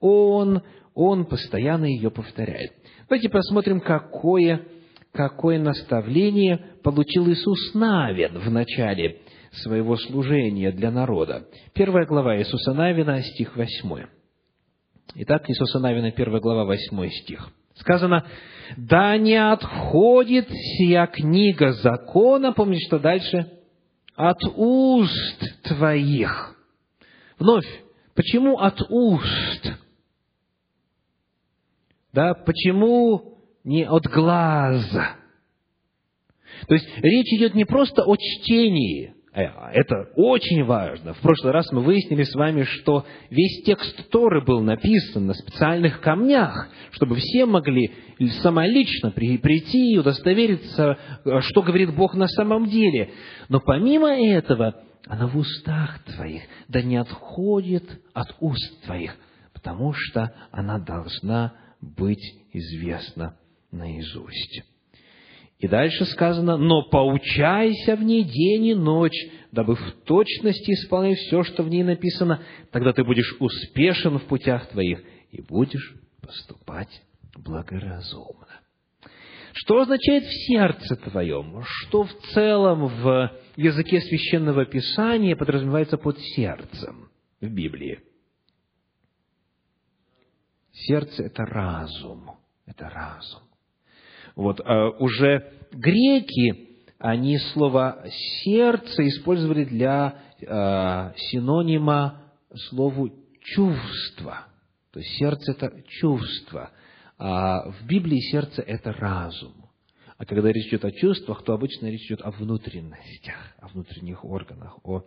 он, 0.00 0.62
он 0.94 1.26
постоянно 1.26 1.84
ее 1.84 2.10
повторяет. 2.10 2.72
Давайте 3.08 3.28
посмотрим, 3.28 3.80
какое, 3.80 4.62
какое 5.12 5.58
наставление 5.58 6.58
получил 6.82 7.28
Иисус 7.28 7.74
Навин 7.74 8.38
в 8.38 8.50
начале 8.50 9.20
своего 9.52 9.96
служения 9.96 10.72
для 10.72 10.90
народа. 10.90 11.46
Первая 11.74 12.06
глава 12.06 12.38
Иисуса 12.38 12.74
Навина, 12.74 13.22
стих 13.22 13.56
8. 13.56 14.06
Итак, 15.14 15.48
Иисуса 15.48 15.78
Навина, 15.78 16.10
первая 16.12 16.40
глава, 16.40 16.64
8 16.64 17.08
стих. 17.22 17.48
Сказано, 17.76 18.26
да 18.76 19.16
не 19.16 19.36
отходит 19.36 20.48
сия 20.50 21.06
книга 21.06 21.72
закона, 21.72 22.52
помните, 22.52 22.86
что 22.86 22.98
дальше? 22.98 23.50
От 24.16 24.42
уст 24.56 25.62
твоих. 25.62 26.56
Вновь, 27.38 27.66
почему 28.14 28.58
от 28.58 28.82
уст? 28.90 29.72
Да, 32.12 32.34
почему 32.34 33.37
не 33.64 33.84
от 33.84 34.06
глаза? 34.06 35.16
То 36.66 36.74
есть 36.74 36.88
речь 36.98 37.32
идет 37.34 37.54
не 37.54 37.64
просто 37.64 38.02
о 38.04 38.16
чтении, 38.16 39.14
Э, 39.38 39.70
это 39.72 40.08
очень 40.16 40.64
важно. 40.64 41.14
В 41.14 41.20
прошлый 41.20 41.52
раз 41.52 41.70
мы 41.70 41.82
выяснили 41.82 42.24
с 42.24 42.34
вами, 42.34 42.62
что 42.62 43.04
весь 43.30 43.62
текст 43.64 44.10
Торы 44.10 44.44
был 44.44 44.60
написан 44.60 45.26
на 45.26 45.34
специальных 45.34 46.00
камнях, 46.00 46.68
чтобы 46.90 47.16
все 47.16 47.46
могли 47.46 47.92
самолично 48.42 49.12
прийти 49.12 49.94
и 49.94 49.98
удостовериться, 49.98 50.98
э, 51.24 51.40
что 51.42 51.62
говорит 51.62 51.94
Бог 51.94 52.14
на 52.14 52.26
самом 52.26 52.66
деле. 52.66 53.10
Но 53.48 53.60
помимо 53.60 54.08
этого, 54.08 54.74
она 55.06 55.28
в 55.28 55.36
устах 55.36 56.02
твоих, 56.04 56.42
да 56.66 56.82
не 56.82 56.96
отходит 56.96 57.84
от 58.14 58.34
уст 58.40 58.82
твоих, 58.84 59.14
потому 59.52 59.92
что 59.92 60.32
она 60.50 60.80
должна 60.80 61.52
быть 61.80 62.24
известна 62.52 63.36
наизусть. 63.70 64.62
И 65.58 65.66
дальше 65.66 66.04
сказано, 66.04 66.56
но 66.56 66.82
поучайся 66.82 67.96
в 67.96 68.02
ней 68.02 68.22
день 68.22 68.66
и 68.66 68.74
ночь, 68.74 69.18
дабы 69.50 69.74
в 69.74 69.92
точности 70.04 70.70
исполнять 70.70 71.18
все, 71.18 71.42
что 71.42 71.64
в 71.64 71.68
ней 71.68 71.82
написано, 71.82 72.42
тогда 72.70 72.92
ты 72.92 73.02
будешь 73.02 73.34
успешен 73.40 74.18
в 74.18 74.24
путях 74.26 74.68
твоих 74.68 75.02
и 75.32 75.40
будешь 75.40 75.96
поступать 76.20 77.02
благоразумно. 77.34 78.46
Что 79.52 79.80
означает 79.80 80.24
в 80.24 80.46
сердце 80.46 80.94
твоем? 80.94 81.62
Что 81.64 82.04
в 82.04 82.12
целом 82.32 82.86
в 82.86 83.32
языке 83.56 84.00
священного 84.00 84.64
писания 84.64 85.34
подразумевается 85.34 85.98
под 85.98 86.20
сердцем 86.20 87.10
в 87.40 87.48
Библии? 87.48 88.00
Сердце– 90.70 91.22
это 91.24 91.44
разум. 91.44 92.36
Это 92.66 92.88
разум. 92.88 93.47
Вот, 94.38 94.60
а 94.64 94.90
уже 94.90 95.52
греки, 95.72 96.68
они 97.00 97.38
слово 97.38 98.04
«сердце» 98.44 99.08
использовали 99.08 99.64
для 99.64 100.16
э, 100.40 101.12
синонима 101.16 102.22
слову 102.68 103.10
«чувство». 103.42 104.46
То 104.92 105.00
есть 105.00 105.10
сердце– 105.18 105.50
это 105.58 105.82
чувство, 105.88 106.70
а 107.18 107.68
в 107.68 107.86
Библии 107.88 108.20
сердце– 108.30 108.62
это 108.66 108.92
разум. 108.92 109.54
А 110.16 110.24
когда 110.24 110.52
речь 110.52 110.68
идет 110.68 110.84
о 110.84 110.92
чувствах, 110.92 111.42
то 111.42 111.52
обычно 111.52 111.86
речь 111.86 112.06
идет 112.06 112.20
о 112.22 112.30
внутренностях, 112.30 113.34
о 113.58 113.66
внутренних 113.66 114.24
органах, 114.24 114.78
о, 114.84 115.02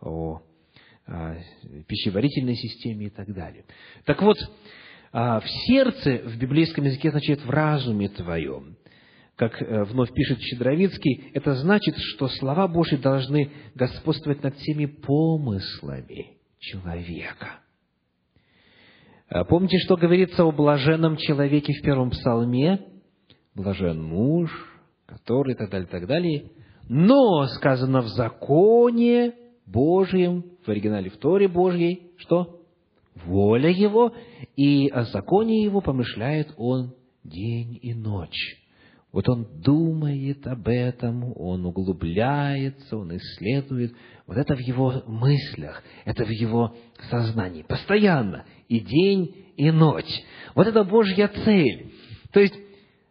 о, 0.00 0.42
о 1.06 1.36
пищеварительной 1.86 2.56
системе 2.56 3.06
и 3.06 3.10
так 3.10 3.32
далее. 3.32 3.64
Так 4.04 4.20
вот, 4.22 4.38
а, 4.40 4.50
в 5.12 5.44
сердце 5.66 6.22
в 6.24 6.38
библейском 6.38 6.84
языке 6.84 7.08
означает 7.08 7.44
в 7.44 7.50
разуме 7.50 8.08
твоем. 8.08 8.76
Как 9.36 9.60
э, 9.60 9.84
вновь 9.84 10.12
пишет 10.12 10.40
Щедровицкий, 10.40 11.30
это 11.34 11.54
значит, 11.54 11.96
что 11.98 12.28
слова 12.28 12.68
Божьи 12.68 12.96
должны 12.96 13.50
господствовать 13.74 14.42
над 14.42 14.56
всеми 14.56 14.86
помыслами 14.86 16.36
человека. 16.58 17.60
А 19.28 19.44
помните, 19.44 19.78
что 19.78 19.96
говорится 19.96 20.44
о 20.44 20.52
блаженном 20.52 21.16
человеке 21.16 21.72
в 21.72 21.82
первом 21.82 22.10
псалме? 22.10 22.80
Блажен 23.54 24.02
муж, 24.02 24.50
который, 25.06 25.54
так 25.54 25.70
далее, 25.70 25.88
так 25.88 26.06
далее. 26.06 26.50
Но 26.88 27.46
сказано 27.46 28.02
в 28.02 28.08
законе 28.08 29.34
Божьем, 29.66 30.44
в 30.64 30.68
оригинале 30.68 31.10
в 31.10 31.16
Торе 31.16 31.48
Божьей, 31.48 32.12
что? 32.18 32.61
Воля 33.14 33.70
его, 33.70 34.12
и 34.56 34.88
о 34.88 35.04
законе 35.04 35.62
его 35.62 35.80
помышляет 35.80 36.52
он 36.56 36.94
день 37.24 37.78
и 37.82 37.94
ночь. 37.94 38.58
Вот 39.12 39.28
он 39.28 39.46
думает 39.60 40.46
об 40.46 40.66
этом, 40.68 41.34
он 41.36 41.66
углубляется, 41.66 42.96
он 42.96 43.14
исследует. 43.14 43.94
Вот 44.26 44.38
это 44.38 44.56
в 44.56 44.60
его 44.60 45.02
мыслях, 45.06 45.82
это 46.06 46.24
в 46.24 46.30
его 46.30 46.74
сознании. 47.10 47.62
Постоянно. 47.62 48.46
И 48.68 48.80
день, 48.80 49.52
и 49.56 49.70
ночь. 49.70 50.22
Вот 50.54 50.66
это 50.66 50.82
Божья 50.84 51.28
цель. 51.28 51.92
То 52.32 52.40
есть, 52.40 52.54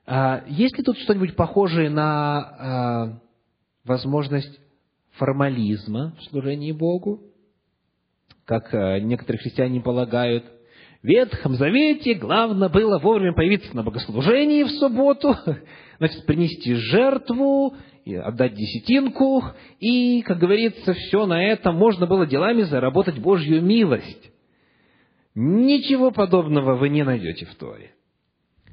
а, 0.07 0.43
есть 0.47 0.75
ли 0.75 0.83
тут 0.83 0.97
что-нибудь 0.97 1.35
похожее 1.35 1.91
на 1.91 2.39
а, 2.39 3.21
возможность 3.83 4.59
формализма 5.11 6.15
в 6.17 6.23
служении 6.29 6.71
Богу? 6.71 7.21
Как 8.51 8.73
э, 8.73 8.99
некоторые 8.99 9.39
христиане 9.39 9.79
полагают, 9.79 10.43
в 11.01 11.07
Ветхом 11.07 11.55
Завете 11.55 12.15
главное 12.15 12.67
было 12.67 12.99
вовремя 12.99 13.31
появиться 13.33 13.73
на 13.73 13.81
богослужении 13.81 14.63
в 14.63 14.71
субботу, 14.71 15.37
значит, 15.99 16.25
принести 16.25 16.73
жертву, 16.73 17.73
отдать 18.05 18.53
десятинку, 18.55 19.41
и, 19.79 20.21
как 20.23 20.39
говорится, 20.39 20.93
все 20.93 21.25
на 21.27 21.41
этом 21.41 21.77
можно 21.77 22.07
было 22.07 22.27
делами 22.27 22.63
заработать 22.63 23.19
Божью 23.19 23.61
милость. 23.61 24.31
Ничего 25.33 26.11
подобного 26.11 26.75
вы 26.75 26.89
не 26.89 27.03
найдете 27.03 27.45
в 27.45 27.55
Торе. 27.55 27.93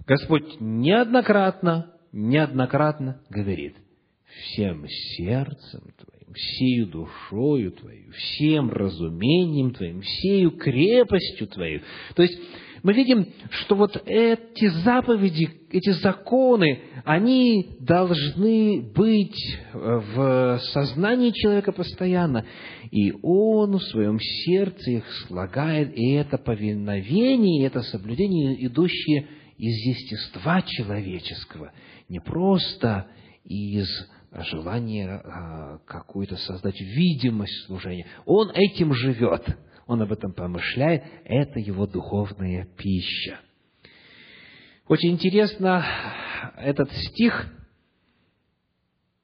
Господь 0.09 0.57
неоднократно, 0.59 1.93
неоднократно 2.11 3.21
говорит, 3.31 3.77
всем 4.27 4.85
сердцем 4.89 5.83
твоим, 5.97 6.18
всею 6.39 6.87
душою 6.87 7.73
твою, 7.73 8.11
всем 8.13 8.71
разумением 8.71 9.73
твоим, 9.73 10.01
всею 10.01 10.53
крепостью 10.53 11.49
твою. 11.49 11.83
То 12.15 12.23
есть, 12.23 12.39
мы 12.83 12.93
видим, 12.93 13.27
что 13.51 13.75
вот 13.75 14.01
эти 14.07 14.69
заповеди, 14.69 15.51
эти 15.71 15.91
законы, 15.91 16.81
они 17.05 17.77
должны 17.81 18.81
быть 18.95 19.59
в 19.73 20.61
сознании 20.73 21.31
человека 21.31 21.73
постоянно. 21.73 22.47
И 22.91 23.13
он 23.23 23.79
в 23.79 23.83
своем 23.83 24.21
сердце 24.21 24.93
их 24.93 25.05
слагает, 25.27 25.97
и 25.97 26.13
это 26.13 26.39
повиновение, 26.39 27.63
и 27.63 27.67
это 27.67 27.83
соблюдение, 27.83 28.65
идущее 28.67 29.27
из 29.59 29.75
естества 29.85 30.63
человеческого, 30.63 31.73
не 32.09 32.21
просто 32.21 33.09
из 33.45 33.89
желания 34.33 35.09
а, 35.09 35.79
какую-то 35.87 36.37
создать 36.37 36.81
видимость 36.81 37.67
служения. 37.67 38.07
Он 38.27 38.51
этим 38.51 38.93
живет– 38.93 39.45
он 39.89 40.03
об 40.03 40.13
этом 40.13 40.33
помышляет, 40.33 41.03
это 41.25 41.59
его 41.59 41.87
духовная 41.87 42.69
пища. 42.77 43.41
Очень 44.87 45.13
интересно, 45.13 45.83
этот 46.59 46.93
стих, 46.93 47.51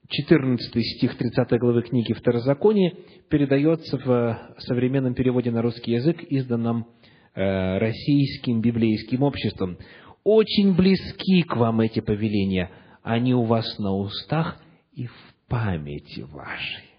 14 0.09 0.85
стих 0.97 1.17
30 1.17 1.59
главы 1.59 1.83
книги 1.83 2.13
Второзакония, 2.13 2.93
передается 3.29 3.97
в 3.97 4.55
современном 4.57 5.13
переводе 5.13 5.51
на 5.51 5.61
русский 5.61 5.91
язык, 5.91 6.23
изданном 6.23 6.87
э, 7.35 7.77
российским 7.77 8.59
библейским 8.61 9.21
обществом. 9.21 9.77
«Очень 10.23 10.75
близки 10.75 11.43
к 11.43 11.55
вам 11.55 11.81
эти 11.81 11.99
повеления, 11.99 12.71
они 13.03 13.35
у 13.35 13.43
вас 13.43 13.77
на 13.77 13.91
устах 13.93 14.59
и 14.95 15.07
в 15.07 15.35
памяти 15.47 16.21
вашей». 16.21 16.95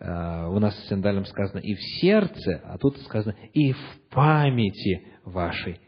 Э, 0.00 0.46
у 0.48 0.58
нас 0.58 0.74
в 0.74 0.88
Синдалем 0.88 1.26
сказано 1.26 1.58
и 1.58 1.74
в 1.74 1.80
сердце, 2.00 2.62
а 2.64 2.78
тут 2.78 2.96
сказано 3.02 3.36
и 3.52 3.72
в 3.72 4.00
памяти 4.10 5.06
вашей, 5.24 5.78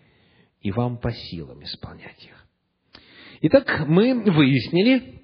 и 0.60 0.70
вам 0.70 0.98
по 0.98 1.10
силам 1.10 1.62
исполнять 1.62 2.22
их. 2.24 2.46
Итак, 3.40 3.84
мы 3.88 4.22
выяснили, 4.30 5.22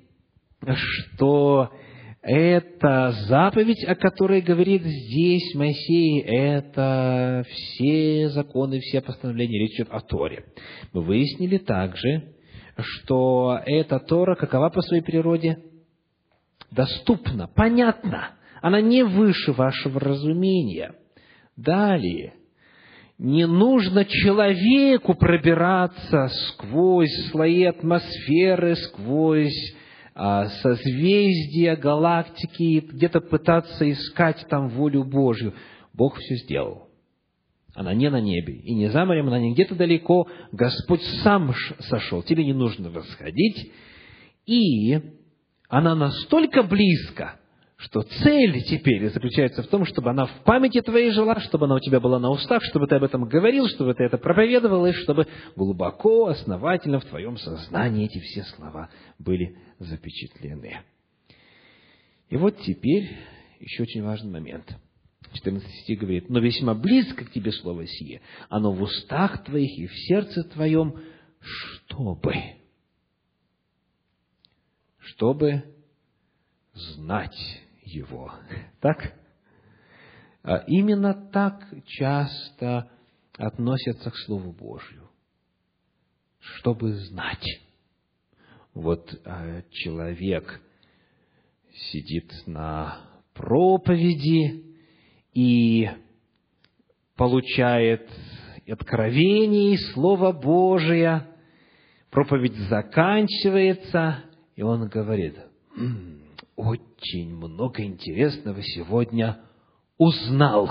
что 0.66 1.70
эта 2.22 3.12
заповедь, 3.28 3.84
о 3.84 3.94
которой 3.94 4.40
говорит 4.40 4.82
здесь 4.82 5.54
Моисей, 5.54 6.22
это 6.22 7.44
все 7.48 8.28
законы, 8.30 8.80
все 8.80 9.00
постановления, 9.00 9.60
речь 9.60 9.76
идет 9.76 9.88
о 9.90 10.00
Торе. 10.00 10.46
Мы 10.92 11.02
выяснили 11.02 11.58
также, 11.58 12.34
что 12.76 13.60
эта 13.64 14.00
Тора, 14.00 14.34
какова 14.34 14.70
по 14.70 14.82
своей 14.82 15.02
природе? 15.02 15.58
Доступна, 16.70 17.48
понятна 17.48 18.38
она 18.60 18.80
не 18.80 19.04
выше 19.04 19.52
вашего 19.52 20.00
разумения. 20.00 20.94
Далее, 21.56 22.34
не 23.18 23.46
нужно 23.46 24.04
человеку 24.04 25.14
пробираться 25.14 26.28
сквозь 26.28 27.30
слои 27.30 27.64
атмосферы, 27.64 28.76
сквозь 28.76 29.74
а, 30.14 30.46
созвездия, 30.46 31.76
галактики, 31.76 32.80
где-то 32.80 33.20
пытаться 33.20 33.90
искать 33.90 34.46
там 34.48 34.68
волю 34.68 35.04
Божью. 35.04 35.54
Бог 35.92 36.16
все 36.18 36.36
сделал. 36.36 36.88
Она 37.74 37.94
не 37.94 38.10
на 38.10 38.20
небе 38.20 38.54
и 38.54 38.74
не 38.74 38.88
за 38.88 39.04
морем, 39.04 39.28
она 39.28 39.38
не 39.38 39.52
где-то 39.52 39.74
далеко. 39.74 40.28
Господь 40.52 41.02
сам 41.22 41.54
сошел. 41.80 42.22
Тебе 42.22 42.44
не 42.44 42.52
нужно 42.52 42.90
восходить. 42.90 43.72
И 44.46 45.00
она 45.68 45.94
настолько 45.94 46.62
близко, 46.62 47.38
что 47.76 48.02
цель 48.02 48.62
теперь 48.64 49.08
заключается 49.10 49.62
в 49.62 49.68
том, 49.68 49.84
чтобы 49.84 50.10
она 50.10 50.26
в 50.26 50.42
памяти 50.44 50.80
твоей 50.80 51.12
жила, 51.12 51.38
чтобы 51.40 51.66
она 51.66 51.76
у 51.76 51.80
тебя 51.80 52.00
была 52.00 52.18
на 52.18 52.30
устах, 52.30 52.62
чтобы 52.64 52.86
ты 52.86 52.96
об 52.96 53.04
этом 53.04 53.24
говорил, 53.24 53.68
чтобы 53.68 53.94
ты 53.94 54.04
это 54.04 54.18
проповедовал, 54.18 54.86
и 54.86 54.92
чтобы 54.92 55.28
глубоко, 55.54 56.26
основательно 56.26 57.00
в 57.00 57.04
твоем 57.04 57.36
сознании 57.36 58.06
эти 58.06 58.18
все 58.18 58.42
слова 58.56 58.90
были 59.18 59.56
запечатлены. 59.78 60.80
И 62.30 62.36
вот 62.36 62.58
теперь 62.62 63.16
еще 63.60 63.82
очень 63.82 64.02
важный 64.02 64.30
момент. 64.30 64.74
14 65.32 65.68
стих 65.82 66.00
говорит, 66.00 66.30
«Но 66.30 66.40
весьма 66.40 66.74
близко 66.74 67.24
к 67.24 67.30
тебе 67.30 67.52
слово 67.52 67.86
сие, 67.86 68.22
оно 68.48 68.72
в 68.72 68.82
устах 68.82 69.44
твоих 69.44 69.78
и 69.78 69.86
в 69.86 69.94
сердце 69.94 70.42
твоем, 70.44 70.96
чтобы...» 71.40 72.57
Чтобы 75.10 75.64
знать 76.74 77.62
его. 77.82 78.32
Так? 78.80 79.14
А 80.42 80.64
именно 80.66 81.14
так 81.32 81.64
часто 81.86 82.90
относятся 83.36 84.10
к 84.10 84.16
Слову 84.16 84.52
Божью, 84.52 85.08
чтобы 86.40 86.94
знать. 86.94 87.44
Вот 88.74 89.12
а, 89.24 89.62
человек 89.70 90.60
сидит 91.72 92.32
на 92.46 93.00
проповеди 93.34 94.64
и 95.32 95.88
получает 97.16 98.08
откровение 98.68 99.78
Слово 99.92 100.32
Божие, 100.32 101.26
проповедь 102.10 102.56
заканчивается, 102.68 104.24
и 104.58 104.62
он 104.62 104.88
говорит, 104.88 105.38
очень 106.56 107.32
много 107.32 107.84
интересного 107.84 108.60
сегодня 108.60 109.38
узнал. 109.98 110.68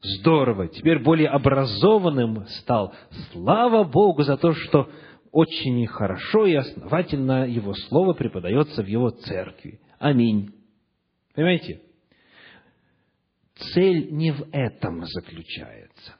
Здорово, 0.00 0.66
теперь 0.66 0.98
более 0.98 1.28
образованным 1.28 2.44
стал. 2.48 2.92
Слава 3.30 3.84
Богу 3.84 4.24
за 4.24 4.36
то, 4.36 4.52
что 4.52 4.90
очень 5.30 5.86
хорошо 5.86 6.44
и 6.46 6.54
основательно 6.54 7.46
Его 7.46 7.72
Слово 7.72 8.14
преподается 8.14 8.82
в 8.82 8.86
Его 8.88 9.10
церкви. 9.10 9.80
Аминь. 10.00 10.52
Понимаете? 11.36 11.82
Цель 13.54 14.10
не 14.10 14.32
в 14.32 14.44
этом 14.50 15.04
заключается. 15.06 16.16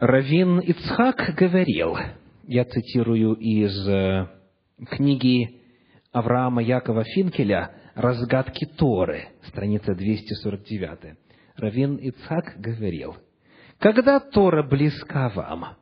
Равин 0.00 0.58
Ицхак 0.58 1.36
говорил, 1.36 1.96
я 2.48 2.64
цитирую 2.64 3.34
из 3.34 3.88
э, 3.88 4.35
книги 4.84 5.60
Авраама 6.12 6.62
Якова 6.62 7.04
Финкеля 7.04 7.70
«Разгадки 7.94 8.66
Торы», 8.66 9.28
страница 9.48 9.94
249. 9.94 11.16
Равин 11.56 11.96
Ицхак 11.96 12.56
говорил, 12.58 13.16
«Когда 13.78 14.20
Тора 14.20 14.62
близка 14.62 15.30
вам, 15.30 15.76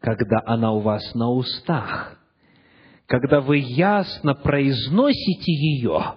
когда 0.00 0.40
она 0.44 0.72
у 0.72 0.80
вас 0.80 1.14
на 1.14 1.30
устах, 1.30 2.18
когда 3.06 3.40
вы 3.40 3.58
ясно 3.58 4.34
произносите 4.34 5.52
ее, 5.52 6.16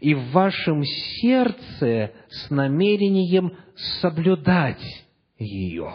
и 0.00 0.12
в 0.14 0.30
вашем 0.32 0.84
сердце 0.84 2.12
с 2.28 2.50
намерением 2.50 3.56
соблюдать 4.02 5.06
ее. 5.38 5.94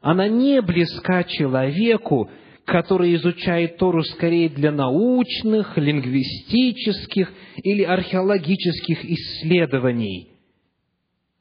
Она 0.00 0.26
не 0.26 0.60
близка 0.60 1.22
человеку, 1.22 2.28
который 2.68 3.14
изучает 3.14 3.78
Тору 3.78 4.02
скорее 4.02 4.50
для 4.50 4.70
научных, 4.70 5.78
лингвистических 5.78 7.32
или 7.56 7.82
археологических 7.82 9.04
исследований, 9.04 10.34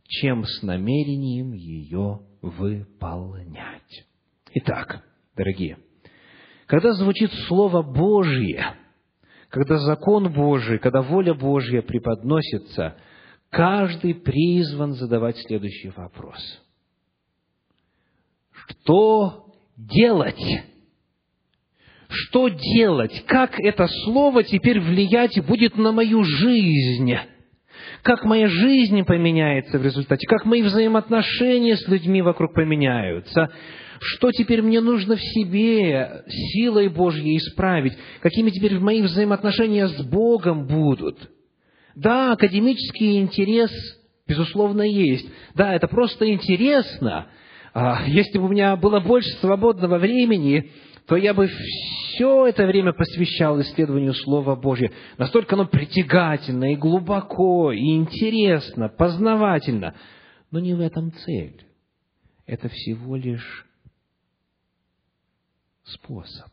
чем 0.08 0.46
с 0.46 0.64
намерением 0.64 1.52
ее 1.52 2.22
выполнять. 2.42 4.06
Итак, 4.54 5.04
дорогие, 5.36 5.78
когда 6.66 6.94
звучит 6.94 7.32
Слово 7.48 7.82
Божье, 7.82 8.78
когда 9.50 9.80
закон 9.80 10.32
Божий, 10.32 10.80
когда 10.80 11.02
воля 11.02 11.34
Божья 11.34 11.82
преподносится, 11.82 12.96
каждый 13.50 14.16
призван 14.16 14.94
задавать 14.94 15.38
следующий 15.40 15.90
вопрос. 15.90 16.40
Что 18.52 19.54
делать? 19.76 20.42
Что 22.18 22.50
делать, 22.50 23.24
как 23.28 23.60
это 23.60 23.88
слово 24.06 24.44
теперь 24.44 24.80
влиять 24.80 25.40
будет 25.46 25.78
на 25.78 25.92
мою 25.92 26.24
жизнь, 26.24 27.16
как 28.02 28.26
моя 28.26 28.48
жизнь 28.48 29.04
поменяется 29.04 29.78
в 29.78 29.84
результате, 29.84 30.28
как 30.28 30.46
мои 30.46 30.62
взаимоотношения 30.62 31.78
с 31.78 31.88
людьми 31.88 32.22
вокруг 32.22 32.54
поменяются, 32.54 33.52
что 34.00 34.32
теперь 34.32 34.62
мне 34.62 34.82
нужно 34.82 35.16
в 35.16 35.22
себе 35.22 36.24
силой 36.28 36.90
Божьей 36.90 37.38
исправить, 37.38 37.94
какими 38.22 38.50
теперь 38.50 38.80
мои 38.80 39.02
взаимоотношения 39.02 39.88
с 39.88 40.04
Богом 40.04 40.68
будут. 40.68 41.18
Да, 41.96 42.34
академический 42.34 43.20
интерес, 43.20 43.72
безусловно, 44.28 44.84
есть. 44.84 45.28
Да, 45.56 45.74
это 45.74 45.88
просто 45.88 46.32
интересно. 46.32 47.28
А, 47.74 48.04
если 48.06 48.38
бы 48.38 48.46
у 48.46 48.50
меня 48.50 48.76
было 48.76 49.00
больше 49.00 49.30
свободного 49.40 49.98
времени, 49.98 50.72
то 51.08 51.16
я 51.16 51.34
бы 51.34 51.48
все 51.48 52.48
это 52.48 52.68
время 52.68 52.92
посвящал 52.92 53.62
исследованию 53.62 54.14
Слова 54.14 54.56
Божьего. 54.56 54.94
Настолько 55.18 55.56
оно 55.56 55.66
притягательно 55.66 56.74
и 56.74 56.76
глубоко, 56.76 57.72
и 57.72 57.96
интересно, 57.96 58.90
познавательно. 58.90 59.96
Но 60.52 60.60
не 60.60 60.74
в 60.74 60.82
этом 60.82 61.14
цель. 61.14 61.64
это 62.46 62.68
всего 62.70 63.16
лишь 63.16 63.66
способ. 65.84 66.52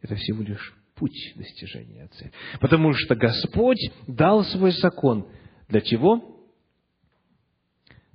Это 0.00 0.16
всего 0.16 0.42
лишь 0.42 0.74
путь 0.96 1.32
достижения 1.36 2.08
цели. 2.08 2.32
Потому 2.60 2.92
что 2.94 3.14
Господь 3.14 3.92
дал 4.08 4.44
свой 4.44 4.72
закон. 4.72 5.28
Для 5.68 5.80
чего? 5.80 6.44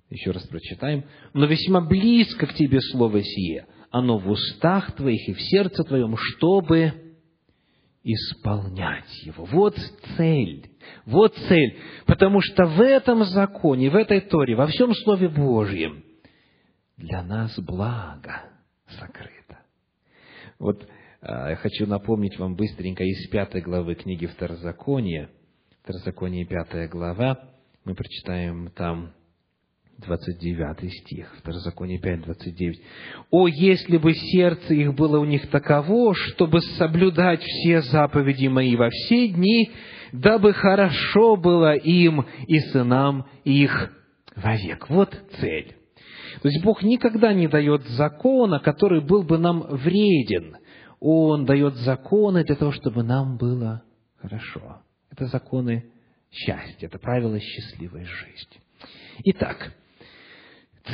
Еще 0.10 0.32
раз 0.32 0.46
прочитаем. 0.48 1.06
«Но 1.34 1.46
весьма 1.46 1.82
близко 1.82 2.48
к 2.48 2.54
тебе 2.54 2.80
слово 2.82 3.24
сие, 3.24 3.66
оно 3.92 4.18
в 4.18 4.30
устах 4.30 4.96
твоих 4.96 5.30
и 5.30 5.34
в 5.34 5.42
сердце 5.42 5.84
твоем, 5.84 6.16
чтобы 6.18 6.94
исполнять 8.04 9.24
его». 9.24 9.46
Вот 9.46 9.76
цель. 10.16 10.70
Вот 11.06 11.36
цель. 11.36 11.80
Потому 12.06 12.42
что 12.42 12.66
в 12.66 12.82
этом 12.82 13.24
законе, 13.26 13.90
в 13.90 13.96
этой 13.96 14.22
Торе, 14.22 14.56
во 14.56 14.68
всем 14.68 14.94
Слове 14.94 15.30
Божьем 15.30 16.04
для 16.98 17.24
нас 17.24 17.58
благо 17.60 18.44
сокрыто. 19.00 19.60
Вот 20.60 20.88
а, 21.22 21.50
я 21.50 21.56
хочу 21.56 21.86
напомнить 21.86 22.38
вам 22.40 22.56
быстренько 22.56 23.04
из 23.04 23.30
пятой 23.30 23.62
главы 23.62 23.96
книги 23.96 24.26
Второзакония, 24.26 25.30
Второзаконие 25.84 26.46
пятая 26.46 26.88
глава, 26.88 27.50
мы 27.86 27.96
прочитаем 27.96 28.70
там 28.72 29.14
29 30.00 30.94
стих, 30.94 31.34
Второзаконие 31.40 32.00
5, 32.00 32.22
29. 32.22 32.82
«О, 33.32 33.48
если 33.48 33.98
бы 33.98 34.14
сердце 34.14 34.74
их 34.76 34.94
было 34.94 35.20
у 35.20 35.26
них 35.26 35.50
таково, 35.50 36.14
чтобы 36.14 36.62
соблюдать 36.62 37.42
все 37.42 37.82
заповеди 37.82 38.48
мои 38.48 38.76
во 38.76 38.90
все 38.90 39.28
дни, 39.30 39.72
дабы 40.12 40.54
хорошо 40.54 41.36
было 41.36 41.76
им 41.76 42.26
и 42.48 42.60
сынам 42.60 43.26
их 43.44 43.92
вовек». 44.36 44.88
Вот 44.90 45.20
цель. 45.40 45.76
То 46.42 46.48
есть 46.48 46.64
Бог 46.64 46.84
никогда 46.84 47.34
не 47.34 47.48
дает 47.48 47.84
закона, 47.88 48.60
который 48.60 49.02
был 49.02 49.24
бы 49.24 49.40
нам 49.40 49.62
вреден. 49.62 50.58
Он 51.00 51.46
дает 51.46 51.76
законы 51.76 52.44
для 52.44 52.56
того, 52.56 52.72
чтобы 52.72 53.04
нам 53.04 53.38
было 53.38 53.84
хорошо. 54.18 54.82
Это 55.10 55.26
законы 55.26 55.86
счастья, 56.32 56.86
это 56.86 57.00
правила 57.00 57.40
счастливой 57.40 58.04
жизни. 58.04 58.62
Итак, 59.26 59.74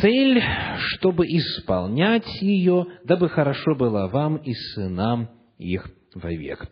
цель, 0.02 0.42
чтобы 0.78 1.26
исполнять 1.28 2.28
ее, 2.42 2.86
дабы 3.04 3.30
хорошо 3.30 3.76
было 3.76 4.08
вам 4.08 4.38
и 4.38 4.54
сынам 4.54 5.30
их 5.58 5.90
вовек. 6.16 6.68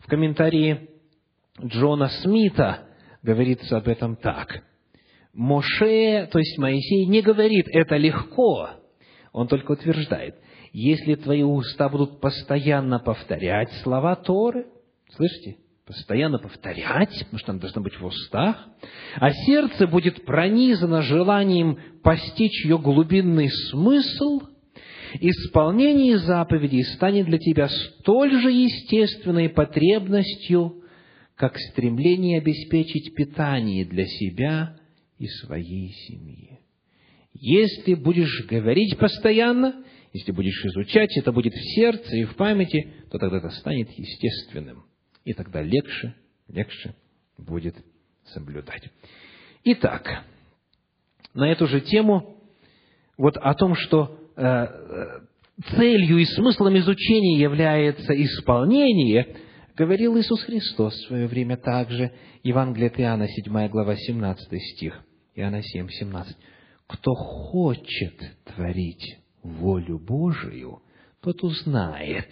В 0.00 0.06
комментарии 0.06 0.88
Джона 1.60 2.08
Смита 2.22 2.86
говорится 3.22 3.76
об 3.76 3.88
этом 3.88 4.16
так. 4.16 4.62
Моше, 5.32 6.28
то 6.30 6.38
есть 6.38 6.58
Моисей, 6.58 7.06
не 7.06 7.22
говорит 7.22 7.66
«это 7.70 7.96
легко», 7.96 8.70
он 9.32 9.48
только 9.48 9.72
утверждает, 9.72 10.36
если 10.72 11.14
твои 11.14 11.42
уста 11.42 11.88
будут 11.88 12.20
постоянно 12.20 12.98
повторять 12.98 13.70
слова 13.82 14.14
Торы, 14.16 14.66
слышите, 15.14 15.56
постоянно 15.86 16.38
повторять, 16.38 17.16
потому 17.18 17.38
что 17.38 17.52
она 17.52 17.60
должна 17.60 17.82
быть 17.82 17.98
в 17.98 18.04
устах, 18.04 18.68
а 19.16 19.30
сердце 19.30 19.86
будет 19.86 20.24
пронизано 20.24 21.02
желанием 21.02 21.78
постичь 22.02 22.64
ее 22.64 22.78
глубинный 22.78 23.50
смысл, 23.70 24.42
исполнение 25.20 26.18
заповедей 26.18 26.84
станет 26.84 27.26
для 27.26 27.38
тебя 27.38 27.68
столь 27.68 28.40
же 28.40 28.50
естественной 28.50 29.48
потребностью, 29.48 30.82
как 31.34 31.58
стремление 31.58 32.38
обеспечить 32.38 33.14
питание 33.14 33.84
для 33.84 34.06
себя 34.06 34.76
и 35.18 35.26
своей 35.26 35.90
семьи. 36.06 36.60
Если 37.34 37.94
будешь 37.94 38.46
говорить 38.46 38.96
постоянно, 38.98 39.82
если 40.12 40.30
будешь 40.30 40.64
изучать, 40.66 41.16
это 41.16 41.32
будет 41.32 41.54
в 41.54 41.74
сердце 41.74 42.16
и 42.16 42.24
в 42.24 42.36
памяти, 42.36 42.92
то 43.10 43.18
тогда 43.18 43.38
это 43.38 43.50
станет 43.50 43.90
естественным 43.90 44.84
и 45.24 45.32
тогда 45.32 45.62
легче, 45.62 46.14
легче 46.48 46.94
будет 47.38 47.76
соблюдать. 48.24 48.90
Итак, 49.64 50.24
на 51.34 51.50
эту 51.50 51.66
же 51.66 51.80
тему, 51.80 52.36
вот 53.16 53.36
о 53.36 53.54
том, 53.54 53.74
что 53.74 54.18
э, 54.36 54.42
э, 54.44 55.20
целью 55.76 56.18
и 56.18 56.24
смыслом 56.24 56.76
изучения 56.78 57.38
является 57.38 58.12
исполнение, 58.12 59.36
говорил 59.76 60.18
Иисус 60.18 60.42
Христос 60.42 60.94
в 60.94 61.06
свое 61.06 61.26
время 61.26 61.56
также, 61.56 62.12
Евангелие 62.42 62.88
от 62.88 62.98
Иоанна, 62.98 63.28
7 63.28 63.68
глава, 63.68 63.96
17 63.96 64.62
стих, 64.74 65.04
Иоанна 65.34 65.62
7, 65.62 65.88
17. 65.88 66.36
«Кто 66.86 67.14
хочет 67.14 68.14
творить 68.44 69.18
волю 69.42 69.98
Божию, 69.98 70.82
тот 71.20 71.42
узнает 71.42 72.28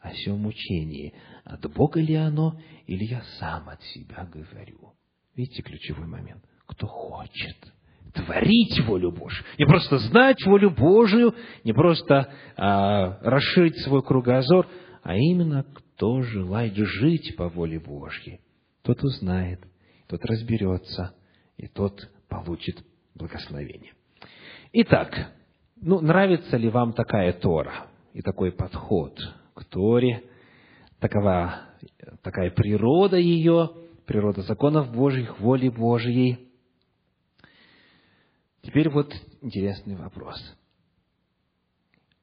о 0.00 0.10
всем 0.10 0.46
учении, 0.46 1.14
от 1.50 1.72
Бога 1.72 2.00
ли 2.00 2.14
оно, 2.14 2.58
или 2.86 3.04
я 3.04 3.22
сам 3.38 3.68
от 3.68 3.82
себя 3.82 4.28
говорю. 4.32 4.94
Видите 5.34 5.62
ключевой 5.62 6.06
момент? 6.06 6.44
Кто 6.66 6.86
хочет 6.86 7.56
творить 8.14 8.80
волю 8.86 9.12
Божию, 9.12 9.44
не 9.58 9.66
просто 9.66 9.98
знать 9.98 10.44
волю 10.44 10.70
Божию, 10.70 11.34
не 11.64 11.72
просто 11.72 12.32
а, 12.56 13.18
расширить 13.22 13.78
свой 13.84 14.02
кругозор, 14.02 14.66
а 15.02 15.16
именно 15.16 15.64
кто 15.64 16.22
желает 16.22 16.74
жить 16.74 17.36
по 17.36 17.48
воле 17.48 17.78
Божьей, 17.78 18.40
тот 18.82 19.02
узнает, 19.02 19.60
тот 20.08 20.24
разберется, 20.24 21.14
и 21.56 21.68
тот 21.68 22.10
получит 22.28 22.84
благословение. 23.14 23.92
Итак, 24.72 25.32
ну, 25.80 26.00
нравится 26.00 26.56
ли 26.56 26.68
вам 26.68 26.92
такая 26.92 27.32
Тора 27.32 27.86
и 28.12 28.22
такой 28.22 28.52
подход 28.52 29.18
к 29.54 29.64
Торе? 29.64 30.24
Такова, 31.00 31.62
такая 32.22 32.50
природа 32.50 33.16
ее, 33.16 33.70
природа 34.06 34.42
законов 34.42 34.92
Божьих, 34.92 35.40
воли 35.40 35.70
Божьей. 35.70 36.50
Теперь 38.60 38.90
вот 38.90 39.10
интересный 39.40 39.96
вопрос. 39.96 40.36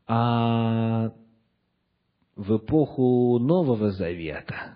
А 0.05 1.11
в 2.35 2.57
эпоху 2.57 3.39
Нового 3.39 3.89
Завета 3.91 4.75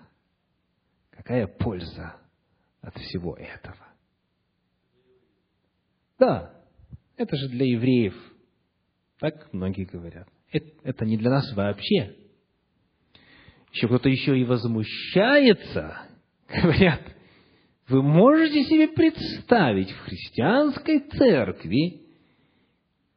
какая 1.10 1.46
польза 1.46 2.16
от 2.80 2.96
всего 2.96 3.36
этого? 3.36 3.86
Да, 6.18 6.60
это 7.16 7.36
же 7.36 7.48
для 7.50 7.66
евреев. 7.66 8.14
Так 9.20 9.52
многие 9.52 9.84
говорят. 9.84 10.28
Это 10.50 11.04
не 11.04 11.16
для 11.16 11.30
нас 11.30 11.52
вообще 11.54 12.16
еще 13.72 13.86
кто-то 13.86 14.08
еще 14.08 14.38
и 14.38 14.44
возмущается, 14.44 15.98
говорят, 16.48 17.00
вы 17.88 18.02
можете 18.02 18.64
себе 18.64 18.88
представить, 18.88 19.90
в 19.90 19.98
христианской 20.00 21.00
церкви 21.00 22.02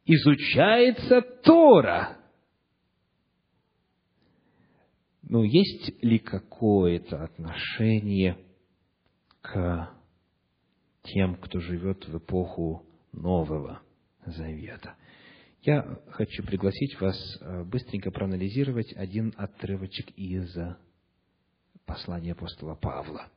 изучается 0.04 1.20
Тора. 1.20 2.16
Ну, 5.22 5.42
есть 5.42 6.02
ли 6.02 6.18
какое-то 6.18 7.24
отношение 7.24 8.38
к 9.40 9.90
тем, 11.02 11.36
кто 11.36 11.60
живет 11.60 12.06
в 12.06 12.18
эпоху 12.18 12.86
Нового 13.12 13.82
Завета? 14.24 14.94
Я 15.66 15.98
хочу 16.10 16.44
пригласить 16.44 17.00
вас 17.00 17.16
э, 17.40 17.64
быстренько 17.64 18.12
проанализировать 18.12 18.92
один 18.92 19.34
отрывочек 19.36 20.10
из 20.16 20.56
послания 21.84 22.32
апостола 22.32 22.76
Павла. 22.76 23.28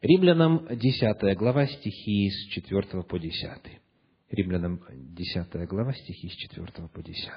Римлянам 0.00 0.66
10 0.68 1.38
глава 1.38 1.68
стихи 1.68 2.30
с 2.30 2.48
4 2.48 3.04
по 3.04 3.16
10. 3.16 3.80
Римлянам 4.30 4.82
10 4.90 5.68
глава 5.68 5.92
стихи 5.92 6.30
с 6.30 6.32
4 6.32 6.88
по 6.88 7.00
10. 7.00 7.30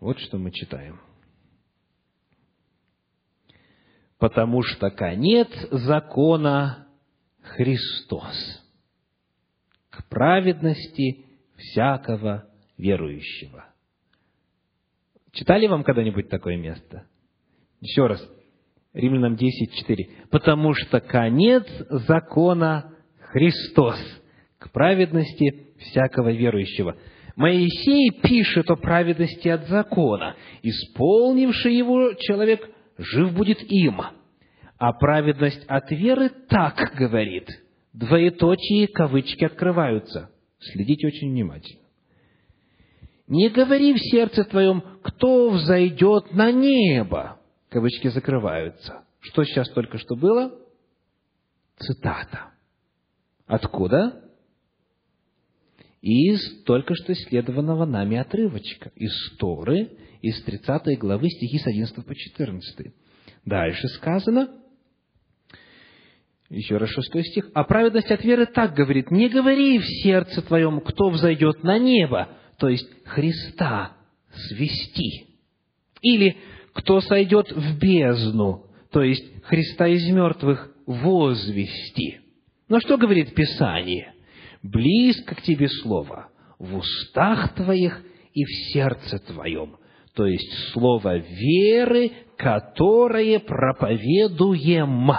Вот 0.00 0.18
что 0.18 0.36
мы 0.36 0.50
читаем. 0.52 1.00
«Потому 4.18 4.62
что 4.62 4.90
конец 4.90 5.48
закона 5.70 6.86
Христос 7.40 8.62
к 9.88 10.06
праведности 10.10 11.25
всякого 11.56 12.46
верующего. 12.78 13.64
Читали 15.32 15.66
вам 15.66 15.84
когда-нибудь 15.84 16.28
такое 16.28 16.56
место? 16.56 17.06
Еще 17.80 18.06
раз. 18.06 18.26
Римлянам 18.94 19.34
10.4. 19.34 20.28
Потому 20.30 20.72
что 20.74 21.00
конец 21.00 21.66
закона 21.90 22.92
Христос 23.20 23.98
к 24.58 24.70
праведности 24.70 25.74
всякого 25.78 26.32
верующего. 26.32 26.96
Моисей 27.36 28.10
пишет 28.22 28.70
о 28.70 28.76
праведности 28.76 29.48
от 29.48 29.68
закона. 29.68 30.36
Исполнивший 30.62 31.76
его 31.76 32.14
человек 32.14 32.66
жив 32.96 33.34
будет 33.34 33.62
им. 33.70 34.00
А 34.78 34.92
праведность 34.94 35.64
от 35.66 35.90
веры 35.90 36.30
так 36.48 36.94
говорит. 36.96 37.48
Двоеточие 37.92 38.88
кавычки 38.88 39.44
открываются– 39.44 40.30
Следите 40.58 41.06
очень 41.06 41.30
внимательно. 41.30 41.82
Не 43.28 43.48
говори 43.48 43.92
в 43.92 43.98
сердце 43.98 44.44
твоем, 44.44 44.82
кто 45.02 45.50
взойдет 45.50 46.32
на 46.32 46.52
небо. 46.52 47.40
Кавычки 47.68 48.08
закрываются. 48.08 49.04
Что 49.20 49.44
сейчас 49.44 49.68
только 49.70 49.98
что 49.98 50.14
было? 50.14 50.56
Цитата. 51.78 52.52
Откуда? 53.46 54.22
Из 56.00 56.62
только 56.62 56.94
что 56.94 57.12
исследованного 57.12 57.84
нами 57.84 58.16
отрывочка. 58.16 58.92
Из 58.94 59.36
Торы, 59.38 59.90
из 60.22 60.40
30 60.44 60.98
главы, 60.98 61.28
стихи 61.28 61.58
с 61.58 61.66
11 61.66 62.06
по 62.06 62.14
14. 62.14 62.94
Дальше 63.44 63.88
сказано, 63.88 64.48
еще 66.50 66.76
раз 66.76 66.90
шестой 66.90 67.24
стих. 67.24 67.48
«А 67.54 67.64
праведность 67.64 68.10
от 68.10 68.24
веры 68.24 68.46
так 68.46 68.74
говорит, 68.74 69.10
не 69.10 69.28
говори 69.28 69.78
в 69.78 69.84
сердце 70.02 70.42
твоем, 70.42 70.80
кто 70.80 71.10
взойдет 71.10 71.62
на 71.62 71.78
небо, 71.78 72.28
то 72.58 72.68
есть 72.68 72.88
Христа 73.04 73.92
свести. 74.48 75.26
Или 76.02 76.36
кто 76.72 77.00
сойдет 77.00 77.50
в 77.50 77.78
бездну, 77.78 78.66
то 78.92 79.02
есть 79.02 79.24
Христа 79.44 79.88
из 79.88 80.06
мертвых 80.10 80.70
возвести. 80.86 82.20
Но 82.68 82.80
что 82.80 82.96
говорит 82.96 83.34
Писание? 83.34 84.12
Близко 84.62 85.34
к 85.34 85.42
тебе 85.42 85.68
слово, 85.68 86.28
в 86.58 86.76
устах 86.76 87.54
твоих 87.54 88.02
и 88.32 88.44
в 88.44 88.72
сердце 88.72 89.18
твоем, 89.20 89.76
то 90.14 90.26
есть 90.26 90.52
слово 90.72 91.18
веры, 91.18 92.12
которое 92.36 93.38
проповедуем. 93.38 95.10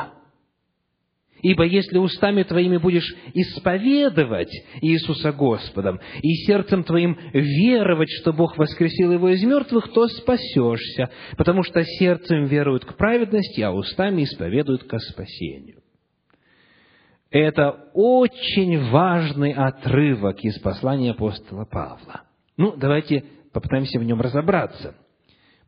Ибо 1.42 1.66
если 1.66 1.98
устами 1.98 2.44
твоими 2.44 2.78
будешь 2.78 3.16
исповедовать 3.34 4.52
Иисуса 4.82 5.32
Господом 5.32 6.00
и 6.22 6.34
сердцем 6.46 6.84
твоим 6.84 7.18
веровать, 7.34 8.10
что 8.22 8.34
Бог 8.34 8.58
воскресил 8.58 9.12
его 9.12 9.30
из 9.30 9.44
мертвых, 9.44 9.92
то 9.94 10.08
спасешься, 10.08 11.10
потому 11.38 11.64
что 11.64 11.84
сердцем 11.84 12.46
веруют 12.46 12.86
к 12.86 12.96
праведности, 12.96 13.62
а 13.62 13.72
устами 13.72 14.24
исповедуют 14.24 14.86
ко 14.86 14.98
спасению. 15.00 15.82
Это 17.30 17.90
очень 17.94 18.90
важный 18.90 19.52
отрывок 19.52 20.44
из 20.44 20.58
послания 20.60 21.12
апостола 21.12 21.66
Павла. 21.66 22.24
Ну, 22.56 22.76
давайте 22.76 23.26
попытаемся 23.54 24.00
в 24.00 24.04
нем 24.04 24.22
разобраться. 24.22 24.96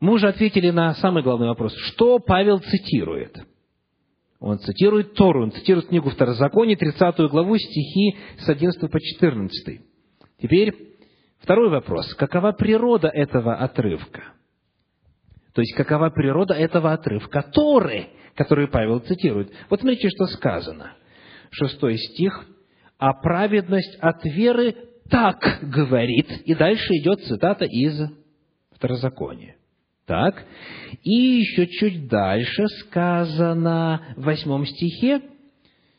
Мы 0.00 0.14
уже 0.14 0.28
ответили 0.28 0.70
на 0.70 0.94
самый 0.94 1.22
главный 1.22 1.48
вопрос. 1.48 1.74
Что 1.76 2.18
Павел 2.18 2.58
цитирует– 2.58 3.36
он 4.40 4.58
цитирует 4.58 5.14
Тору, 5.14 5.44
он 5.44 5.52
цитирует 5.52 5.88
книгу 5.88 6.08
Второзакония, 6.08 6.74
30 6.74 7.18
главу, 7.30 7.58
стихи 7.58 8.16
с 8.38 8.48
11 8.48 8.90
по 8.90 8.98
14. 8.98 9.80
Теперь 10.40 10.74
второй 11.40 11.68
вопрос. 11.68 12.14
Какова 12.14 12.52
природа 12.52 13.08
этого 13.08 13.56
отрывка? 13.56 14.32
То 15.52 15.60
есть, 15.60 15.74
какова 15.74 16.08
природа 16.08 16.54
этого 16.54 16.92
отрывка 16.92 17.42
Торы, 17.42 18.06
который 18.34 18.68
Павел 18.68 19.00
цитирует? 19.00 19.52
Вот 19.68 19.80
смотрите, 19.80 20.08
что 20.08 20.26
сказано. 20.26 20.94
Шестой 21.50 21.98
стих. 21.98 22.46
«А 22.98 23.14
праведность 23.14 23.96
от 24.00 24.22
веры 24.24 24.74
так 25.08 25.60
говорит». 25.62 26.30
И 26.44 26.54
дальше 26.54 26.92
идет 26.96 27.24
цитата 27.24 27.64
из 27.64 27.98
Второзакония. 28.72 29.56
Так. 30.10 30.44
И 31.04 31.12
еще 31.12 31.68
чуть 31.68 32.08
дальше 32.08 32.66
сказано 32.80 34.14
в 34.16 34.24
восьмом 34.24 34.66
стихе, 34.66 35.22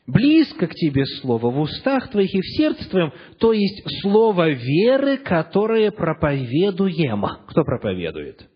близко 0.06 0.66
к 0.66 0.74
тебе 0.74 1.06
слово 1.22 1.50
в 1.50 1.58
устах 1.58 2.10
твоих 2.10 2.34
и 2.34 2.42
в 2.42 2.46
сердце 2.58 2.90
твоем, 2.90 3.10
то 3.38 3.54
есть 3.54 3.82
слово 4.02 4.50
веры, 4.50 5.16
которое 5.16 5.90
проповедуем. 5.90 7.24
Кто 7.46 7.64
проповедует? 7.64 8.50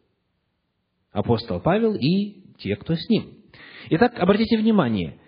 Апостол 1.10 1.58
Павел 1.60 1.94
и 1.94 2.52
те, 2.58 2.76
кто 2.76 2.94
с 2.94 3.08
ним. 3.08 3.38
Итак, 3.88 4.12
обратите 4.18 4.58
внимание, 4.58 5.18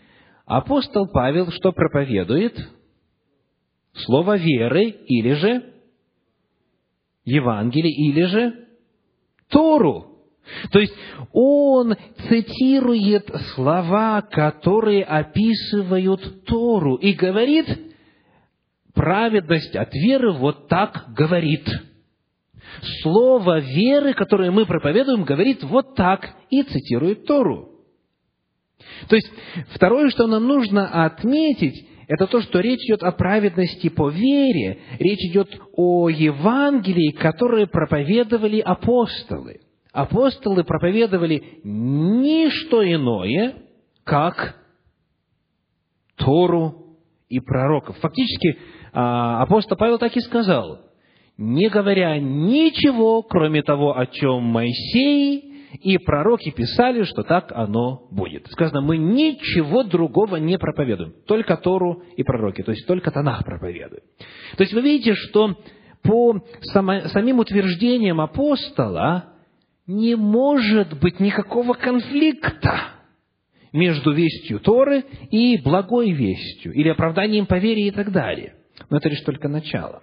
апостол 0.44 1.08
Павел 1.10 1.50
что 1.52 1.72
проповедует? 1.72 2.54
Слово 3.94 4.36
веры 4.36 4.90
или 4.90 5.32
же 5.32 5.72
Евангелие, 7.24 8.10
или 8.10 8.24
же 8.24 8.66
Тору. 9.48 10.17
То 10.70 10.78
есть 10.78 10.94
он 11.32 11.94
цитирует 12.28 13.30
слова, 13.54 14.22
которые 14.22 15.04
описывают 15.04 16.44
Тору, 16.44 16.96
и 16.96 17.12
говорит, 17.12 17.66
праведность 18.94 19.76
от 19.76 19.92
веры 19.94 20.32
вот 20.32 20.68
так 20.68 21.06
говорит. 21.14 21.66
Слово 23.02 23.60
веры, 23.60 24.14
которое 24.14 24.50
мы 24.50 24.66
проповедуем, 24.66 25.24
говорит 25.24 25.62
вот 25.64 25.94
так 25.94 26.28
и 26.50 26.62
цитирует 26.62 27.24
Тору. 27.26 27.70
То 29.08 29.16
есть, 29.16 29.30
второе, 29.74 30.10
что 30.10 30.26
нам 30.26 30.46
нужно 30.46 31.04
отметить, 31.04 31.86
это 32.06 32.26
то, 32.26 32.40
что 32.40 32.60
речь 32.60 32.80
идет 32.84 33.02
о 33.02 33.12
праведности 33.12 33.88
по 33.88 34.08
вере, 34.08 34.80
речь 34.98 35.30
идет 35.30 35.48
о 35.74 36.08
Евангелии, 36.08 37.12
которое 37.12 37.66
проповедовали 37.66 38.60
апостолы 38.60 39.60
апостолы 39.92 40.64
проповедовали 40.64 41.60
не 41.64 42.50
что 42.50 42.84
иное, 42.84 43.54
как 44.04 44.56
Тору 46.16 46.96
и 47.28 47.40
пророков. 47.40 47.96
Фактически, 47.98 48.58
а, 48.92 49.42
апостол 49.42 49.76
Павел 49.76 49.98
так 49.98 50.16
и 50.16 50.20
сказал, 50.20 50.80
не 51.36 51.68
говоря 51.68 52.18
ничего, 52.18 53.22
кроме 53.22 53.62
того, 53.62 53.96
о 53.96 54.06
чем 54.06 54.42
Моисей 54.42 55.48
и 55.82 55.98
пророки 55.98 56.50
писали, 56.50 57.04
что 57.04 57.22
так 57.22 57.52
оно 57.52 58.08
будет. 58.10 58.46
Сказано, 58.48 58.80
мы 58.80 58.96
ничего 58.96 59.84
другого 59.84 60.36
не 60.36 60.58
проповедуем, 60.58 61.14
только 61.26 61.56
Тору 61.56 62.02
и 62.16 62.22
пророки, 62.22 62.62
то 62.62 62.72
есть 62.72 62.86
только 62.86 63.10
Танах 63.10 63.44
проповедуем. 63.44 64.02
То 64.56 64.62
есть 64.62 64.72
вы 64.72 64.80
видите, 64.80 65.14
что 65.14 65.56
по 66.02 66.40
самим 66.62 67.38
утверждениям 67.38 68.20
апостола, 68.20 69.34
не 69.88 70.16
может 70.16 71.00
быть 71.00 71.18
никакого 71.18 71.72
конфликта 71.72 72.90
между 73.72 74.12
вестью 74.12 74.60
Торы 74.60 75.04
и 75.30 75.56
благой 75.56 76.12
вестью, 76.12 76.72
или 76.74 76.88
оправданием 76.90 77.46
по 77.46 77.58
вере 77.58 77.88
и 77.88 77.90
так 77.90 78.12
далее. 78.12 78.54
Но 78.90 78.98
это 78.98 79.08
лишь 79.08 79.22
только 79.22 79.48
начало. 79.48 80.02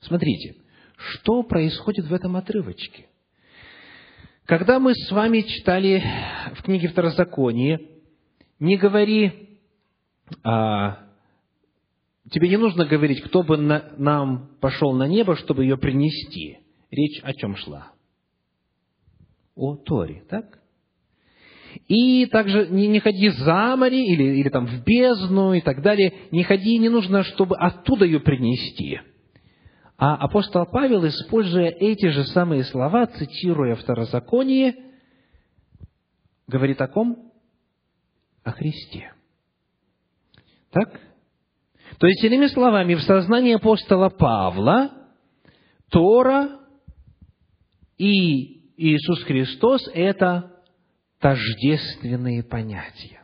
Смотрите, 0.00 0.56
что 0.96 1.44
происходит 1.44 2.06
в 2.06 2.12
этом 2.12 2.36
отрывочке. 2.36 3.06
Когда 4.44 4.80
мы 4.80 4.94
с 4.94 5.10
вами 5.12 5.42
читали 5.42 6.02
в 6.56 6.62
книге 6.62 6.88
Второзаконие, 6.88 7.78
не 8.58 8.76
говори, 8.76 9.60
а, 10.42 11.04
тебе 12.30 12.48
не 12.48 12.56
нужно 12.56 12.84
говорить, 12.84 13.22
кто 13.22 13.44
бы 13.44 13.56
на, 13.56 13.92
нам 13.96 14.56
пошел 14.60 14.92
на 14.92 15.06
небо, 15.06 15.36
чтобы 15.36 15.62
ее 15.64 15.76
принести. 15.76 16.58
Речь 16.90 17.20
о 17.22 17.32
чем 17.34 17.54
шла? 17.56 17.92
О 19.58 19.76
Торе, 19.76 20.22
так? 20.28 20.58
И 21.86 22.26
также 22.26 22.68
не, 22.68 22.86
не 22.86 23.00
ходи 23.00 23.28
за 23.28 23.76
море 23.76 24.04
или, 24.06 24.38
или 24.40 24.48
там 24.48 24.66
в 24.66 24.84
бездну 24.84 25.52
и 25.52 25.60
так 25.60 25.82
далее. 25.82 26.14
Не 26.30 26.42
ходи, 26.42 26.78
не 26.78 26.88
нужно, 26.88 27.22
чтобы 27.24 27.56
оттуда 27.56 28.04
ее 28.04 28.20
принести. 28.20 29.00
А 29.96 30.14
апостол 30.14 30.64
Павел, 30.66 31.06
используя 31.06 31.68
эти 31.70 32.06
же 32.06 32.24
самые 32.24 32.64
слова, 32.64 33.06
цитируя 33.06 33.74
Второзаконие, 33.74 34.76
говорит 36.46 36.80
о 36.80 36.88
ком? 36.88 37.32
О 38.44 38.52
Христе. 38.52 39.12
Так? 40.70 41.00
То 41.98 42.06
есть, 42.06 42.22
иными 42.22 42.46
словами, 42.46 42.94
в 42.94 43.02
сознании 43.02 43.54
апостола 43.54 44.08
Павла 44.08 44.92
Тора 45.90 46.60
и 47.96 48.57
Иисус 48.78 49.24
Христос– 49.24 49.90
это 49.92 50.52
тождественные 51.20 52.44
понятия. 52.44 53.22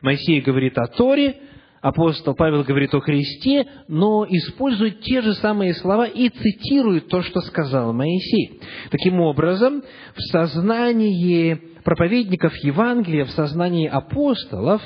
Моисей 0.00 0.40
говорит 0.40 0.78
о 0.78 0.86
Торе, 0.86 1.40
апостол 1.80 2.36
Павел 2.36 2.62
говорит 2.62 2.94
о 2.94 3.00
Христе, 3.00 3.66
но 3.88 4.24
использует 4.28 5.00
те 5.00 5.22
же 5.22 5.34
самые 5.34 5.74
слова 5.74 6.06
и 6.06 6.28
цитирует 6.28 7.08
то, 7.08 7.20
что 7.22 7.40
сказал 7.40 7.92
Моисей. 7.92 8.60
Таким 8.92 9.20
образом, 9.20 9.82
в 10.14 10.20
сознании 10.30 11.54
проповедников 11.82 12.54
Евангелия, 12.62 13.24
в 13.24 13.30
сознании 13.30 13.88
апостолов, 13.88 14.82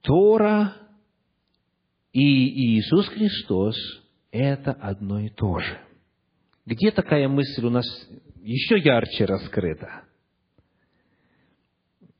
Тора 0.00 0.76
и 2.14 2.78
Иисус 2.78 3.06
Христос– 3.08 3.76
это 4.32 4.72
одно 4.72 5.20
и 5.20 5.28
то 5.28 5.58
же. 5.58 5.78
Где 6.64 6.90
такая 6.90 7.28
мысль 7.28 7.66
у 7.66 7.70
нас 7.70 7.84
еще 8.42 8.78
ярче 8.78 9.24
раскрыто. 9.24 10.04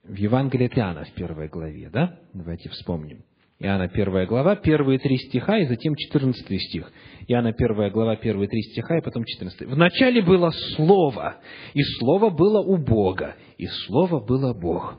В 0.05 0.15
Евангелии 0.15 0.67
от 0.67 0.77
Иоанна, 0.77 1.05
в 1.05 1.13
первой 1.13 1.49
главе, 1.49 1.89
да? 1.91 2.19
Давайте 2.33 2.69
вспомним. 2.71 3.25
Иоанна 3.61 3.85
1 3.85 4.27
глава, 4.27 4.57
первые 4.57 4.99
три 4.99 5.19
стиха 5.19 5.59
и 5.59 5.67
затем 5.67 5.95
14 5.95 6.63
стих. 6.63 6.91
Иоанна 7.29 7.51
1 7.51 7.91
глава, 7.93 8.17
первые 8.17 8.49
три 8.49 8.63
стиха 8.63 8.97
и 8.97 9.03
потом 9.03 9.25
14. 9.25 9.69
«Вначале 9.69 10.23
было 10.23 10.51
Слово, 10.77 11.37
и 11.75 11.83
Слово 11.99 12.31
было 12.31 12.61
у 12.61 12.79
Бога, 12.79 13.37
и 13.59 13.67
Слово 13.67 14.25
было 14.25 14.55
Бог. 14.55 14.99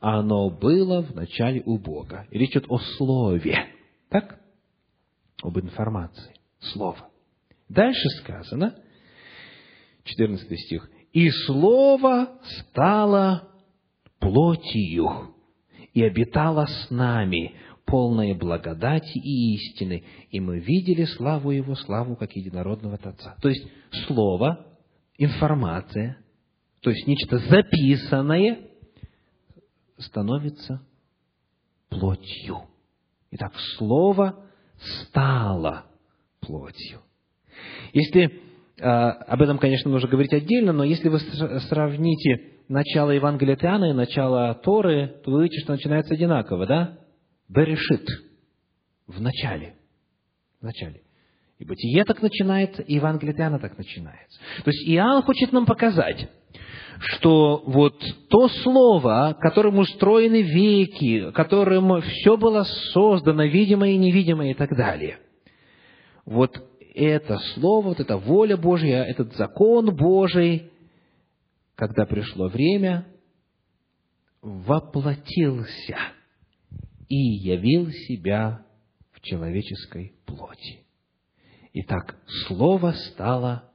А 0.00 0.18
оно 0.18 0.50
было 0.50 1.02
вначале 1.02 1.62
у 1.64 1.78
Бога». 1.78 2.26
И 2.30 2.38
речь 2.38 2.50
идет 2.50 2.66
о 2.68 2.78
Слове. 2.78 3.68
Так? 4.08 4.40
Об 5.42 5.58
информации. 5.58 6.34
Слово. 6.58 7.08
Дальше 7.68 8.08
сказано, 8.20 8.74
14 10.04 10.58
стих, 10.60 10.90
«И 11.12 11.30
Слово 11.30 12.38
стало 12.42 13.48
плотью, 14.18 15.34
и 15.92 16.02
обитала 16.02 16.66
с 16.66 16.90
нами, 16.90 17.54
полная 17.84 18.34
благодати 18.34 19.18
и 19.18 19.54
истины, 19.54 20.04
и 20.30 20.38
мы 20.38 20.60
видели 20.60 21.04
славу 21.04 21.50
Его, 21.50 21.74
славу 21.74 22.16
как 22.16 22.36
единородного 22.36 22.96
Отца». 23.02 23.36
То 23.42 23.48
есть, 23.48 23.66
Слово, 24.06 24.66
информация, 25.18 26.18
то 26.80 26.90
есть 26.90 27.06
нечто 27.06 27.38
записанное, 27.38 28.60
становится 29.98 30.80
плотью. 31.88 32.62
Итак, 33.32 33.52
Слово 33.76 34.44
стало 34.76 35.86
плотью. 36.40 37.00
Если 37.92 38.49
об 38.80 39.42
этом, 39.42 39.58
конечно, 39.58 39.90
нужно 39.90 40.08
говорить 40.08 40.32
отдельно, 40.32 40.72
но 40.72 40.84
если 40.84 41.08
вы 41.08 41.18
сравните 41.18 42.60
начало 42.68 43.10
Евангелия 43.10 43.54
от 43.54 43.64
Иоанна 43.64 43.90
и 43.90 43.92
начало 43.92 44.54
Торы, 44.54 45.20
то 45.24 45.30
вы 45.30 45.38
увидите, 45.38 45.62
что 45.62 45.72
начинается 45.72 46.14
одинаково, 46.14 46.66
да? 46.66 46.98
Берешит. 47.48 48.06
В 49.06 49.20
начале. 49.20 49.74
В 50.60 50.64
начале. 50.64 51.02
И 51.58 51.64
Бытие 51.64 52.04
так 52.04 52.22
начинается, 52.22 52.80
и 52.80 52.94
Евангелие 52.94 53.34
от 53.34 53.40
Иоанна 53.40 53.58
так 53.58 53.76
начинается. 53.76 54.40
То 54.64 54.70
есть 54.70 54.88
Иоанн 54.88 55.22
хочет 55.22 55.52
нам 55.52 55.66
показать, 55.66 56.30
что 57.00 57.62
вот 57.66 58.00
то 58.28 58.48
слово, 58.48 59.36
которым 59.40 59.78
устроены 59.78 60.42
веки, 60.42 61.30
которым 61.32 62.00
все 62.02 62.36
было 62.36 62.62
создано, 62.92 63.44
видимое 63.44 63.90
и 63.90 63.98
невидимое 63.98 64.52
и 64.52 64.54
так 64.54 64.70
далее, 64.76 65.18
вот 66.24 66.69
это 66.94 67.38
слово, 67.54 67.88
вот 67.88 68.00
эта 68.00 68.16
воля 68.16 68.56
Божья, 68.56 69.02
этот 69.02 69.34
закон 69.34 69.94
Божий, 69.94 70.70
когда 71.74 72.06
пришло 72.06 72.48
время, 72.48 73.06
воплотился 74.42 75.96
и 77.08 77.16
явил 77.16 77.90
себя 77.90 78.64
в 79.12 79.20
человеческой 79.20 80.14
плоти. 80.24 80.86
Итак, 81.72 82.16
Слово 82.46 82.92
стало 83.12 83.70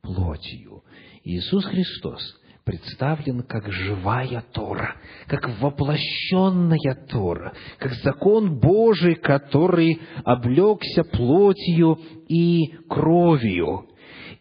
плотью. 0.00 0.84
Иисус 1.24 1.64
Христос 1.64 2.22
представлен 2.66 3.42
как 3.42 3.70
живая 3.70 4.44
Тора, 4.52 4.96
как 5.28 5.48
воплощенная 5.60 7.06
Тора, 7.08 7.54
как 7.78 7.92
закон 8.02 8.58
Божий, 8.58 9.14
который 9.14 10.00
облегся 10.24 11.04
плотью 11.04 12.00
и 12.28 12.74
кровью. 12.88 13.86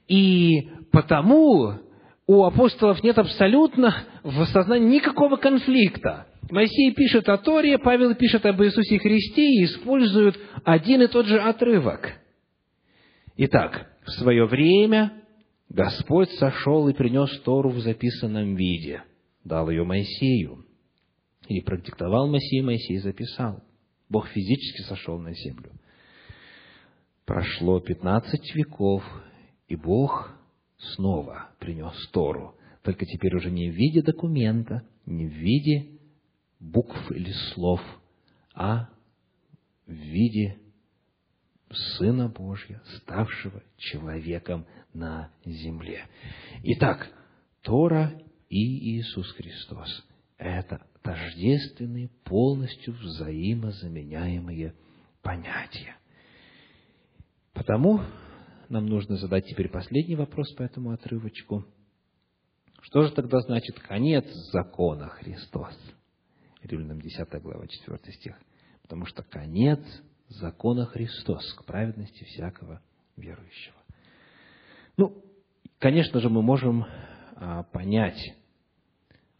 И 0.07 0.69
потому 0.91 1.75
у 2.25 2.43
апостолов 2.43 3.03
нет 3.03 3.19
абсолютно 3.19 3.95
в 4.23 4.43
сознании 4.45 4.95
никакого 4.95 5.35
конфликта. 5.35 6.25
Моисей 6.49 6.93
пишет 6.95 7.29
о 7.29 7.37
Торе, 7.37 7.77
Павел 7.77 8.15
пишет 8.15 8.43
об 8.47 8.59
Иисусе 8.63 8.97
Христе 8.97 9.43
и 9.43 9.65
используют 9.65 10.39
один 10.63 11.03
и 11.03 11.07
тот 11.07 11.27
же 11.27 11.39
отрывок. 11.39 12.13
Итак, 13.37 13.87
в 14.03 14.09
свое 14.13 14.45
время 14.45 15.11
Господь 15.75 16.29
сошел 16.39 16.87
и 16.87 16.93
принес 16.93 17.37
Тору 17.41 17.69
в 17.69 17.79
записанном 17.81 18.55
виде, 18.55 19.03
дал 19.43 19.69
ее 19.69 19.83
Моисею. 19.83 20.65
И 21.49 21.59
продиктовал 21.59 22.29
Моисей, 22.29 22.61
Моисей 22.61 22.99
записал. 22.99 23.61
Бог 24.07 24.29
физически 24.29 24.87
сошел 24.87 25.19
на 25.19 25.33
землю. 25.33 25.73
Прошло 27.25 27.81
пятнадцать 27.81 28.55
веков, 28.55 29.03
и 29.67 29.75
Бог 29.75 30.31
снова 30.77 31.49
принес 31.59 31.93
Тору. 32.13 32.55
Только 32.81 33.05
теперь 33.05 33.35
уже 33.35 33.51
не 33.51 33.69
в 33.69 33.73
виде 33.73 34.01
документа, 34.01 34.87
не 35.05 35.27
в 35.27 35.33
виде 35.33 35.99
букв 36.61 37.11
или 37.11 37.33
слов, 37.53 37.81
а 38.53 38.87
в 39.87 39.91
виде 39.91 40.57
Сына 41.97 42.29
Божьего, 42.29 42.81
ставшего 42.97 43.63
человеком 43.77 44.65
на 44.93 45.31
земле. 45.45 46.05
Итак, 46.63 47.09
Тора 47.61 48.21
и 48.49 48.99
Иисус 48.99 49.31
Христос– 49.33 50.05
это 50.37 50.85
тождественные, 51.01 52.09
полностью 52.23 52.93
взаимозаменяемые 52.93 54.75
понятия. 55.21 55.97
Потому 57.53 58.01
нам 58.69 58.85
нужно 58.85 59.17
задать 59.17 59.45
теперь 59.45 59.69
последний 59.69 60.15
вопрос 60.15 60.51
по 60.53 60.63
этому 60.63 60.91
отрывочку. 60.91 61.65
Что 62.81 63.03
же 63.03 63.11
тогда 63.11 63.39
значит 63.39 63.79
конец 63.79 64.25
закона 64.51 65.09
Христос? 65.09 65.75
Римлянам 66.61 67.01
10 67.01 67.41
глава, 67.41 67.67
4 67.67 67.99
стих. 68.13 68.35
Потому 68.81 69.05
что 69.05 69.23
конец 69.23 69.79
закона 70.27 70.85
Христос 70.85 71.53
к 71.53 71.65
праведности 71.65 72.23
всякого 72.23 72.81
верующего. 73.15 73.75
Ну, 74.97 75.23
конечно 75.79 76.19
же, 76.19 76.29
мы 76.29 76.41
можем 76.41 76.85
а, 77.35 77.63
понять 77.63 78.35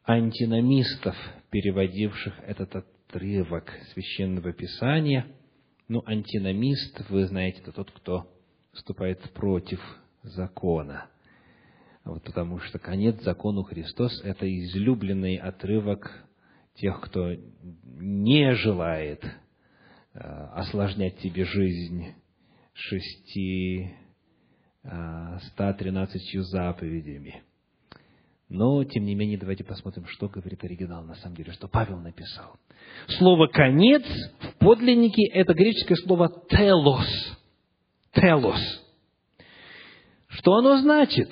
антиномистов, 0.04 1.16
переводивших 1.50 2.40
этот 2.46 2.76
отрывок 2.76 3.72
священного 3.94 4.54
писания. 4.54 5.28
Ну, 5.88 6.04
антиномист, 6.06 7.10
вы 7.10 7.26
знаете, 7.28 7.62
это 7.62 7.72
тот, 7.72 7.92
кто 7.92 8.32
вступает 8.74 9.22
против 9.34 9.80
закона. 10.24 11.08
Вот 12.04 12.24
потому 12.24 12.60
что 12.60 12.78
конец 12.78 13.22
закону 13.24 13.64
Христос– 13.64 14.22
это 14.24 14.48
излюбленный 14.48 15.38
отрывок 15.38 16.24
тех, 16.76 17.02
кто 17.02 17.34
не 17.84 18.54
желает 18.56 19.24
осложнять 20.22 21.18
тебе 21.18 21.46
жизнь 21.46 22.14
шести, 22.74 23.96
э, 24.84 25.40
ста 25.48 25.74
тринадцатью 25.74 26.44
заповедями. 26.44 27.44
Но, 28.48 28.84
тем 28.84 29.06
не 29.06 29.16
менее, 29.16 29.38
давайте 29.38 29.64
посмотрим, 29.64 30.06
что 30.08 30.30
говорит 30.30 30.64
оригинал 30.64 31.04
на 31.04 31.16
самом 31.16 31.36
деле, 31.36 31.52
что 31.52 31.68
Павел 31.68 32.00
написал. 32.00 32.58
Слово 33.18 33.48
«конец» 33.48 34.04
в 34.40 34.60
подлиннике– 34.60 35.26
это 35.34 35.54
греческое 35.54 35.98
слово 35.98 36.30
«телос». 36.50 37.08
«Телос». 38.14 38.62
Что 40.28 40.54
оно 40.56 40.78
значит? 40.78 41.32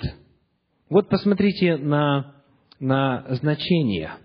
Вот 0.88 1.08
посмотрите 1.08 1.76
на, 1.76 2.42
на 2.80 3.26
значение– 3.34 4.14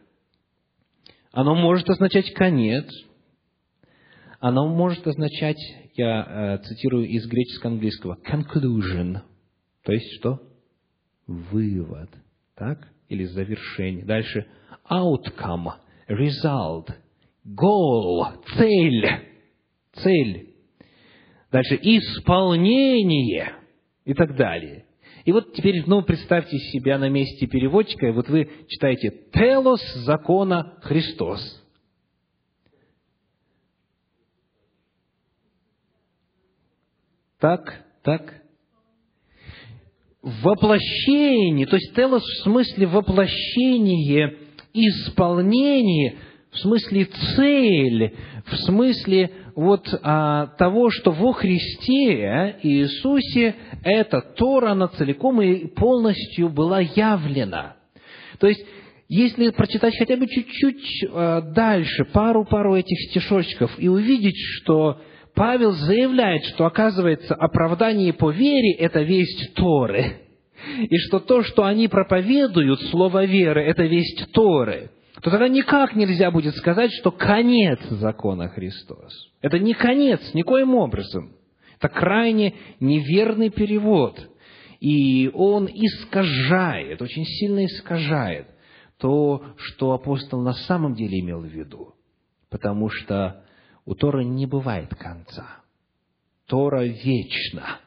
оно 1.31 1.55
может 1.55 1.89
означать 1.89 2.33
конец, 2.33 2.85
оно 4.39 4.67
может 4.67 5.05
означать, 5.07 5.59
я 5.95 6.59
э, 6.61 6.63
цитирую 6.65 7.07
из 7.07 7.27
греческо-английского, 7.27 8.17
conclusion, 8.25 9.19
то 9.83 9.91
есть 9.91 10.13
что? 10.19 10.41
Вывод, 11.27 12.09
так? 12.55 12.87
Или 13.09 13.25
завершение. 13.25 14.05
Дальше 14.05 14.47
outcome, 14.89 15.73
result, 16.07 16.89
goal, 17.45 18.43
цель, 18.57 19.07
цель. 19.93 20.55
Дальше 21.51 21.75
исполнение 21.81 23.53
и 24.05 24.13
так 24.13 24.35
далее. 24.35 24.85
И 25.25 25.31
вот 25.31 25.53
теперь, 25.53 25.83
ну, 25.85 26.01
представьте 26.01 26.57
себя 26.57 26.97
на 26.97 27.09
месте 27.09 27.45
переводчика, 27.45 28.07
и 28.07 28.11
вот 28.11 28.29
вы 28.29 28.49
читаете 28.67 29.11
«телос 29.33 29.81
закона 30.05 30.77
Христос». 30.81 31.58
Так, 37.39 37.85
так. 38.03 38.33
Воплощение, 40.21 41.65
то 41.65 41.77
есть 41.77 41.95
телос 41.95 42.21
в 42.21 42.43
смысле 42.43 42.87
воплощение, 42.87 44.35
исполнение, 44.73 46.17
в 46.51 46.57
смысле 46.59 47.07
цель, 47.35 48.15
в 48.45 48.55
смысле 48.65 49.31
вот 49.55 49.87
а, 50.03 50.47
того, 50.57 50.89
что 50.89 51.11
во 51.11 51.31
Христе 51.31 52.57
Иисусе 52.63 53.55
эта 53.83 54.19
Тора, 54.21 54.71
она 54.71 54.89
целиком 54.89 55.41
и 55.41 55.67
полностью 55.67 56.49
была 56.49 56.81
явлена. 56.81 57.77
То 58.39 58.47
есть, 58.47 58.65
если 59.07 59.49
прочитать 59.51 59.97
хотя 59.97 60.17
бы 60.17 60.27
чуть-чуть 60.27 61.03
э, 61.03 61.41
дальше, 61.55 62.05
пару-пару 62.05 62.75
этих 62.75 63.09
стишочков, 63.09 63.71
и 63.79 63.87
увидеть, 63.87 64.37
что 64.37 65.01
Павел 65.35 65.71
заявляет, 65.71 66.43
что, 66.45 66.65
оказывается, 66.65 67.35
оправдание 67.35 68.13
по 68.13 68.31
вере– 68.31 68.73
это 68.79 69.01
весть 69.01 69.53
Торы, 69.55 70.21
и 70.77 70.97
что 70.97 71.19
то, 71.19 71.43
что 71.43 71.63
они 71.63 71.87
проповедуют, 71.87 72.81
слово 72.89 73.25
веры, 73.25 73.63
это 73.63 73.83
весть 73.83 74.31
Торы, 74.33 74.91
то 75.21 75.31
тогда 75.31 75.47
никак 75.47 75.95
нельзя 75.95 76.31
будет 76.31 76.55
сказать, 76.55 76.91
что 76.93 77.11
конец 77.11 77.79
закона 77.89 78.49
Христос. 78.49 79.29
Это 79.41 79.59
не 79.59 79.73
конец, 79.73 80.33
никоим 80.33 80.75
образом. 80.75 81.33
Это 81.77 81.89
крайне 81.89 82.55
неверный 82.79 83.49
перевод. 83.49 84.19
И 84.79 85.29
он 85.33 85.67
искажает, 85.67 87.01
очень 87.01 87.25
сильно 87.25 87.65
искажает 87.65 88.47
то, 88.97 89.43
что 89.57 89.91
апостол 89.91 90.41
на 90.41 90.53
самом 90.53 90.93
деле 90.93 91.19
имел 91.19 91.41
в 91.41 91.47
виду. 91.47 91.95
Потому 92.49 92.89
что 92.89 93.43
у 93.89 93.95
Тора 93.95 94.21
не 94.21 94.45
бывает 94.45 94.93
конца. 94.93 95.47
Тора 96.45 96.83
вечна 96.83 97.79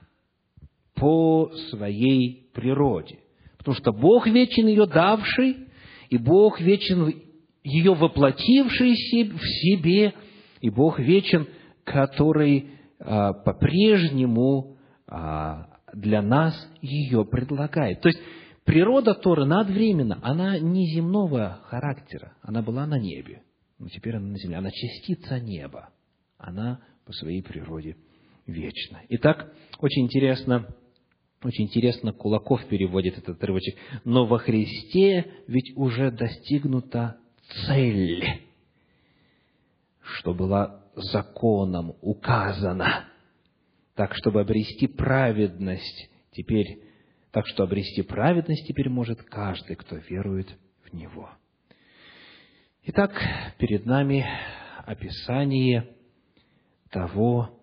по 0.97 1.53
своей 1.71 2.51
природе. 2.53 3.21
Потому 3.57 3.77
что 3.77 3.93
Бог 3.93 4.27
вечен 4.27 4.67
ее 4.67 4.87
давший, 4.87 5.69
и 6.11 6.19
Бог 6.19 6.61
вечен 6.61 7.23
ее 7.63 7.95
воплотивший 7.95 8.95
в 9.31 9.41
себе, 9.41 10.13
и 10.61 10.71
Бог 10.71 10.99
вечен, 10.99 11.47
который 11.85 12.71
а, 12.99 13.33
по-прежнему 13.33 14.77
а, 15.07 15.69
для 15.95 16.21
нас 16.21 16.53
ее 16.81 17.25
предлагает. 17.25 18.01
То 18.01 18.09
есть 18.09 18.19
природа 18.65 19.15
Торы 19.15 19.45
надвременна, 19.45 20.19
она 20.21 20.59
не 20.59 20.85
земного 20.97 21.61
характера, 21.67 22.33
она 22.43 22.61
была 22.61 22.87
на 22.87 22.99
небе, 22.99 23.43
но 23.83 23.89
теперь 23.89 24.15
она 24.15 24.29
на 24.29 24.39
земле, 24.39 24.59
она 24.59 24.71
частица 24.71 25.41
неба, 25.41 25.91
она 26.39 26.81
по 27.05 27.13
своей 27.13 27.43
природе 27.43 27.97
вечна. 28.47 29.03
Итак, 29.09 29.53
очень 29.81 30.05
интересно, 30.05 30.73
очень 31.43 31.65
интересно 31.65 32.13
Кулаков 32.13 32.65
переводит 32.67 33.19
этот 33.19 33.39
отрывочек. 33.39 33.77
Но 34.05 34.25
во 34.25 34.39
Христе 34.39 35.33
ведь 35.49 35.77
уже 35.77 36.13
достигнута 36.13 37.19
цель, 37.67 38.25
что 40.01 40.33
была 40.33 40.85
законом 40.95 41.97
указана, 42.03 43.07
так, 43.97 44.15
чтобы 44.15 44.43
обрести 44.43 44.87
праведность 44.87 46.09
теперь, 46.31 46.85
так 47.33 47.49
что 47.49 47.65
обрести 47.65 48.03
праведность 48.03 48.65
теперь 48.65 48.89
может 48.89 49.25
каждый, 49.25 49.75
кто 49.75 49.97
верует 49.97 50.57
в 50.85 50.95
Него. 50.95 51.31
Итак, 52.85 53.13
перед 53.59 53.87
нами 53.87 54.27
описание 54.85 55.95
того, 56.91 57.63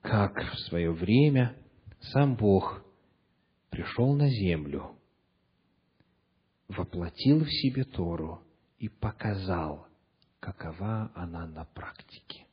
как 0.00 0.40
в 0.40 0.58
свое 0.60 0.90
время 0.90 1.54
сам 2.00 2.34
Бог 2.34 2.82
пришел 3.68 4.14
на 4.14 4.26
землю, 4.26 4.96
воплотил 6.68 7.44
в 7.44 7.50
себе 7.50 7.84
Тору 7.84 8.40
и 8.78 8.88
показал, 8.88 9.86
какова 10.40 11.12
она 11.14 11.46
на 11.46 11.66
практике, 11.66 12.46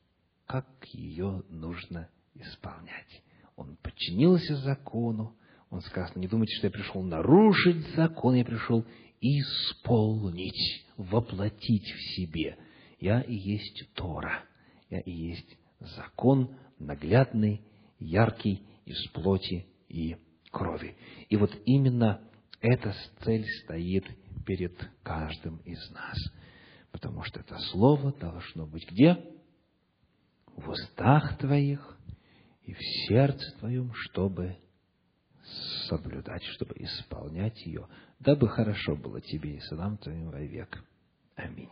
как 0.47 0.67
ее 0.91 1.43
нужно 1.47 2.09
исполнять. 2.33 3.23
Он 3.55 3.77
подчинился 3.77 4.57
закону, 4.57 5.33
он 5.69 5.79
сказал, 5.79 6.11
не 6.15 6.27
думайте, 6.27 6.57
что 6.57 6.67
я 6.67 6.71
пришел 6.71 7.03
нарушить 7.03 7.95
закон, 7.95 8.35
я 8.35 8.43
пришел 8.43 8.85
исполнить, 9.21 10.85
воплотить 10.97 11.89
в 11.89 12.15
себе. 12.15 12.57
Я 12.99 13.21
и 13.21 13.35
есть 13.35 13.93
Тора, 13.93 14.43
я 14.89 14.99
и 14.99 15.11
есть 15.11 15.57
закон 15.79 16.55
наглядный, 16.79 17.61
яркий, 17.99 18.63
из 18.85 19.07
плоти 19.11 19.65
и 19.87 20.17
крови. 20.51 20.97
И 21.29 21.37
вот 21.37 21.51
именно 21.65 22.21
эта 22.59 22.93
цель 23.23 23.45
стоит 23.63 24.05
перед 24.45 24.77
каждым 25.03 25.57
из 25.57 25.89
нас. 25.91 26.17
Потому 26.91 27.23
что 27.23 27.39
это 27.39 27.57
слово 27.71 28.11
должно 28.13 28.65
быть 28.65 28.89
где? 28.89 29.17
В 30.47 30.69
устах 30.69 31.37
твоих 31.37 31.97
и 32.63 32.73
в 32.73 32.79
сердце 33.07 33.57
твоем, 33.59 33.93
чтобы 33.93 34.57
соблюдать, 35.87 36.43
чтобы 36.43 36.75
исполнять 36.77 37.65
ее, 37.65 37.87
дабы 38.23 38.47
хорошо 38.47 38.95
было 38.95 39.19
тебе 39.21 39.55
и 39.55 39.59
сынам 39.61 39.97
твоим 39.97 40.29
вовек. 40.29 40.83
Аминь. 41.35 41.69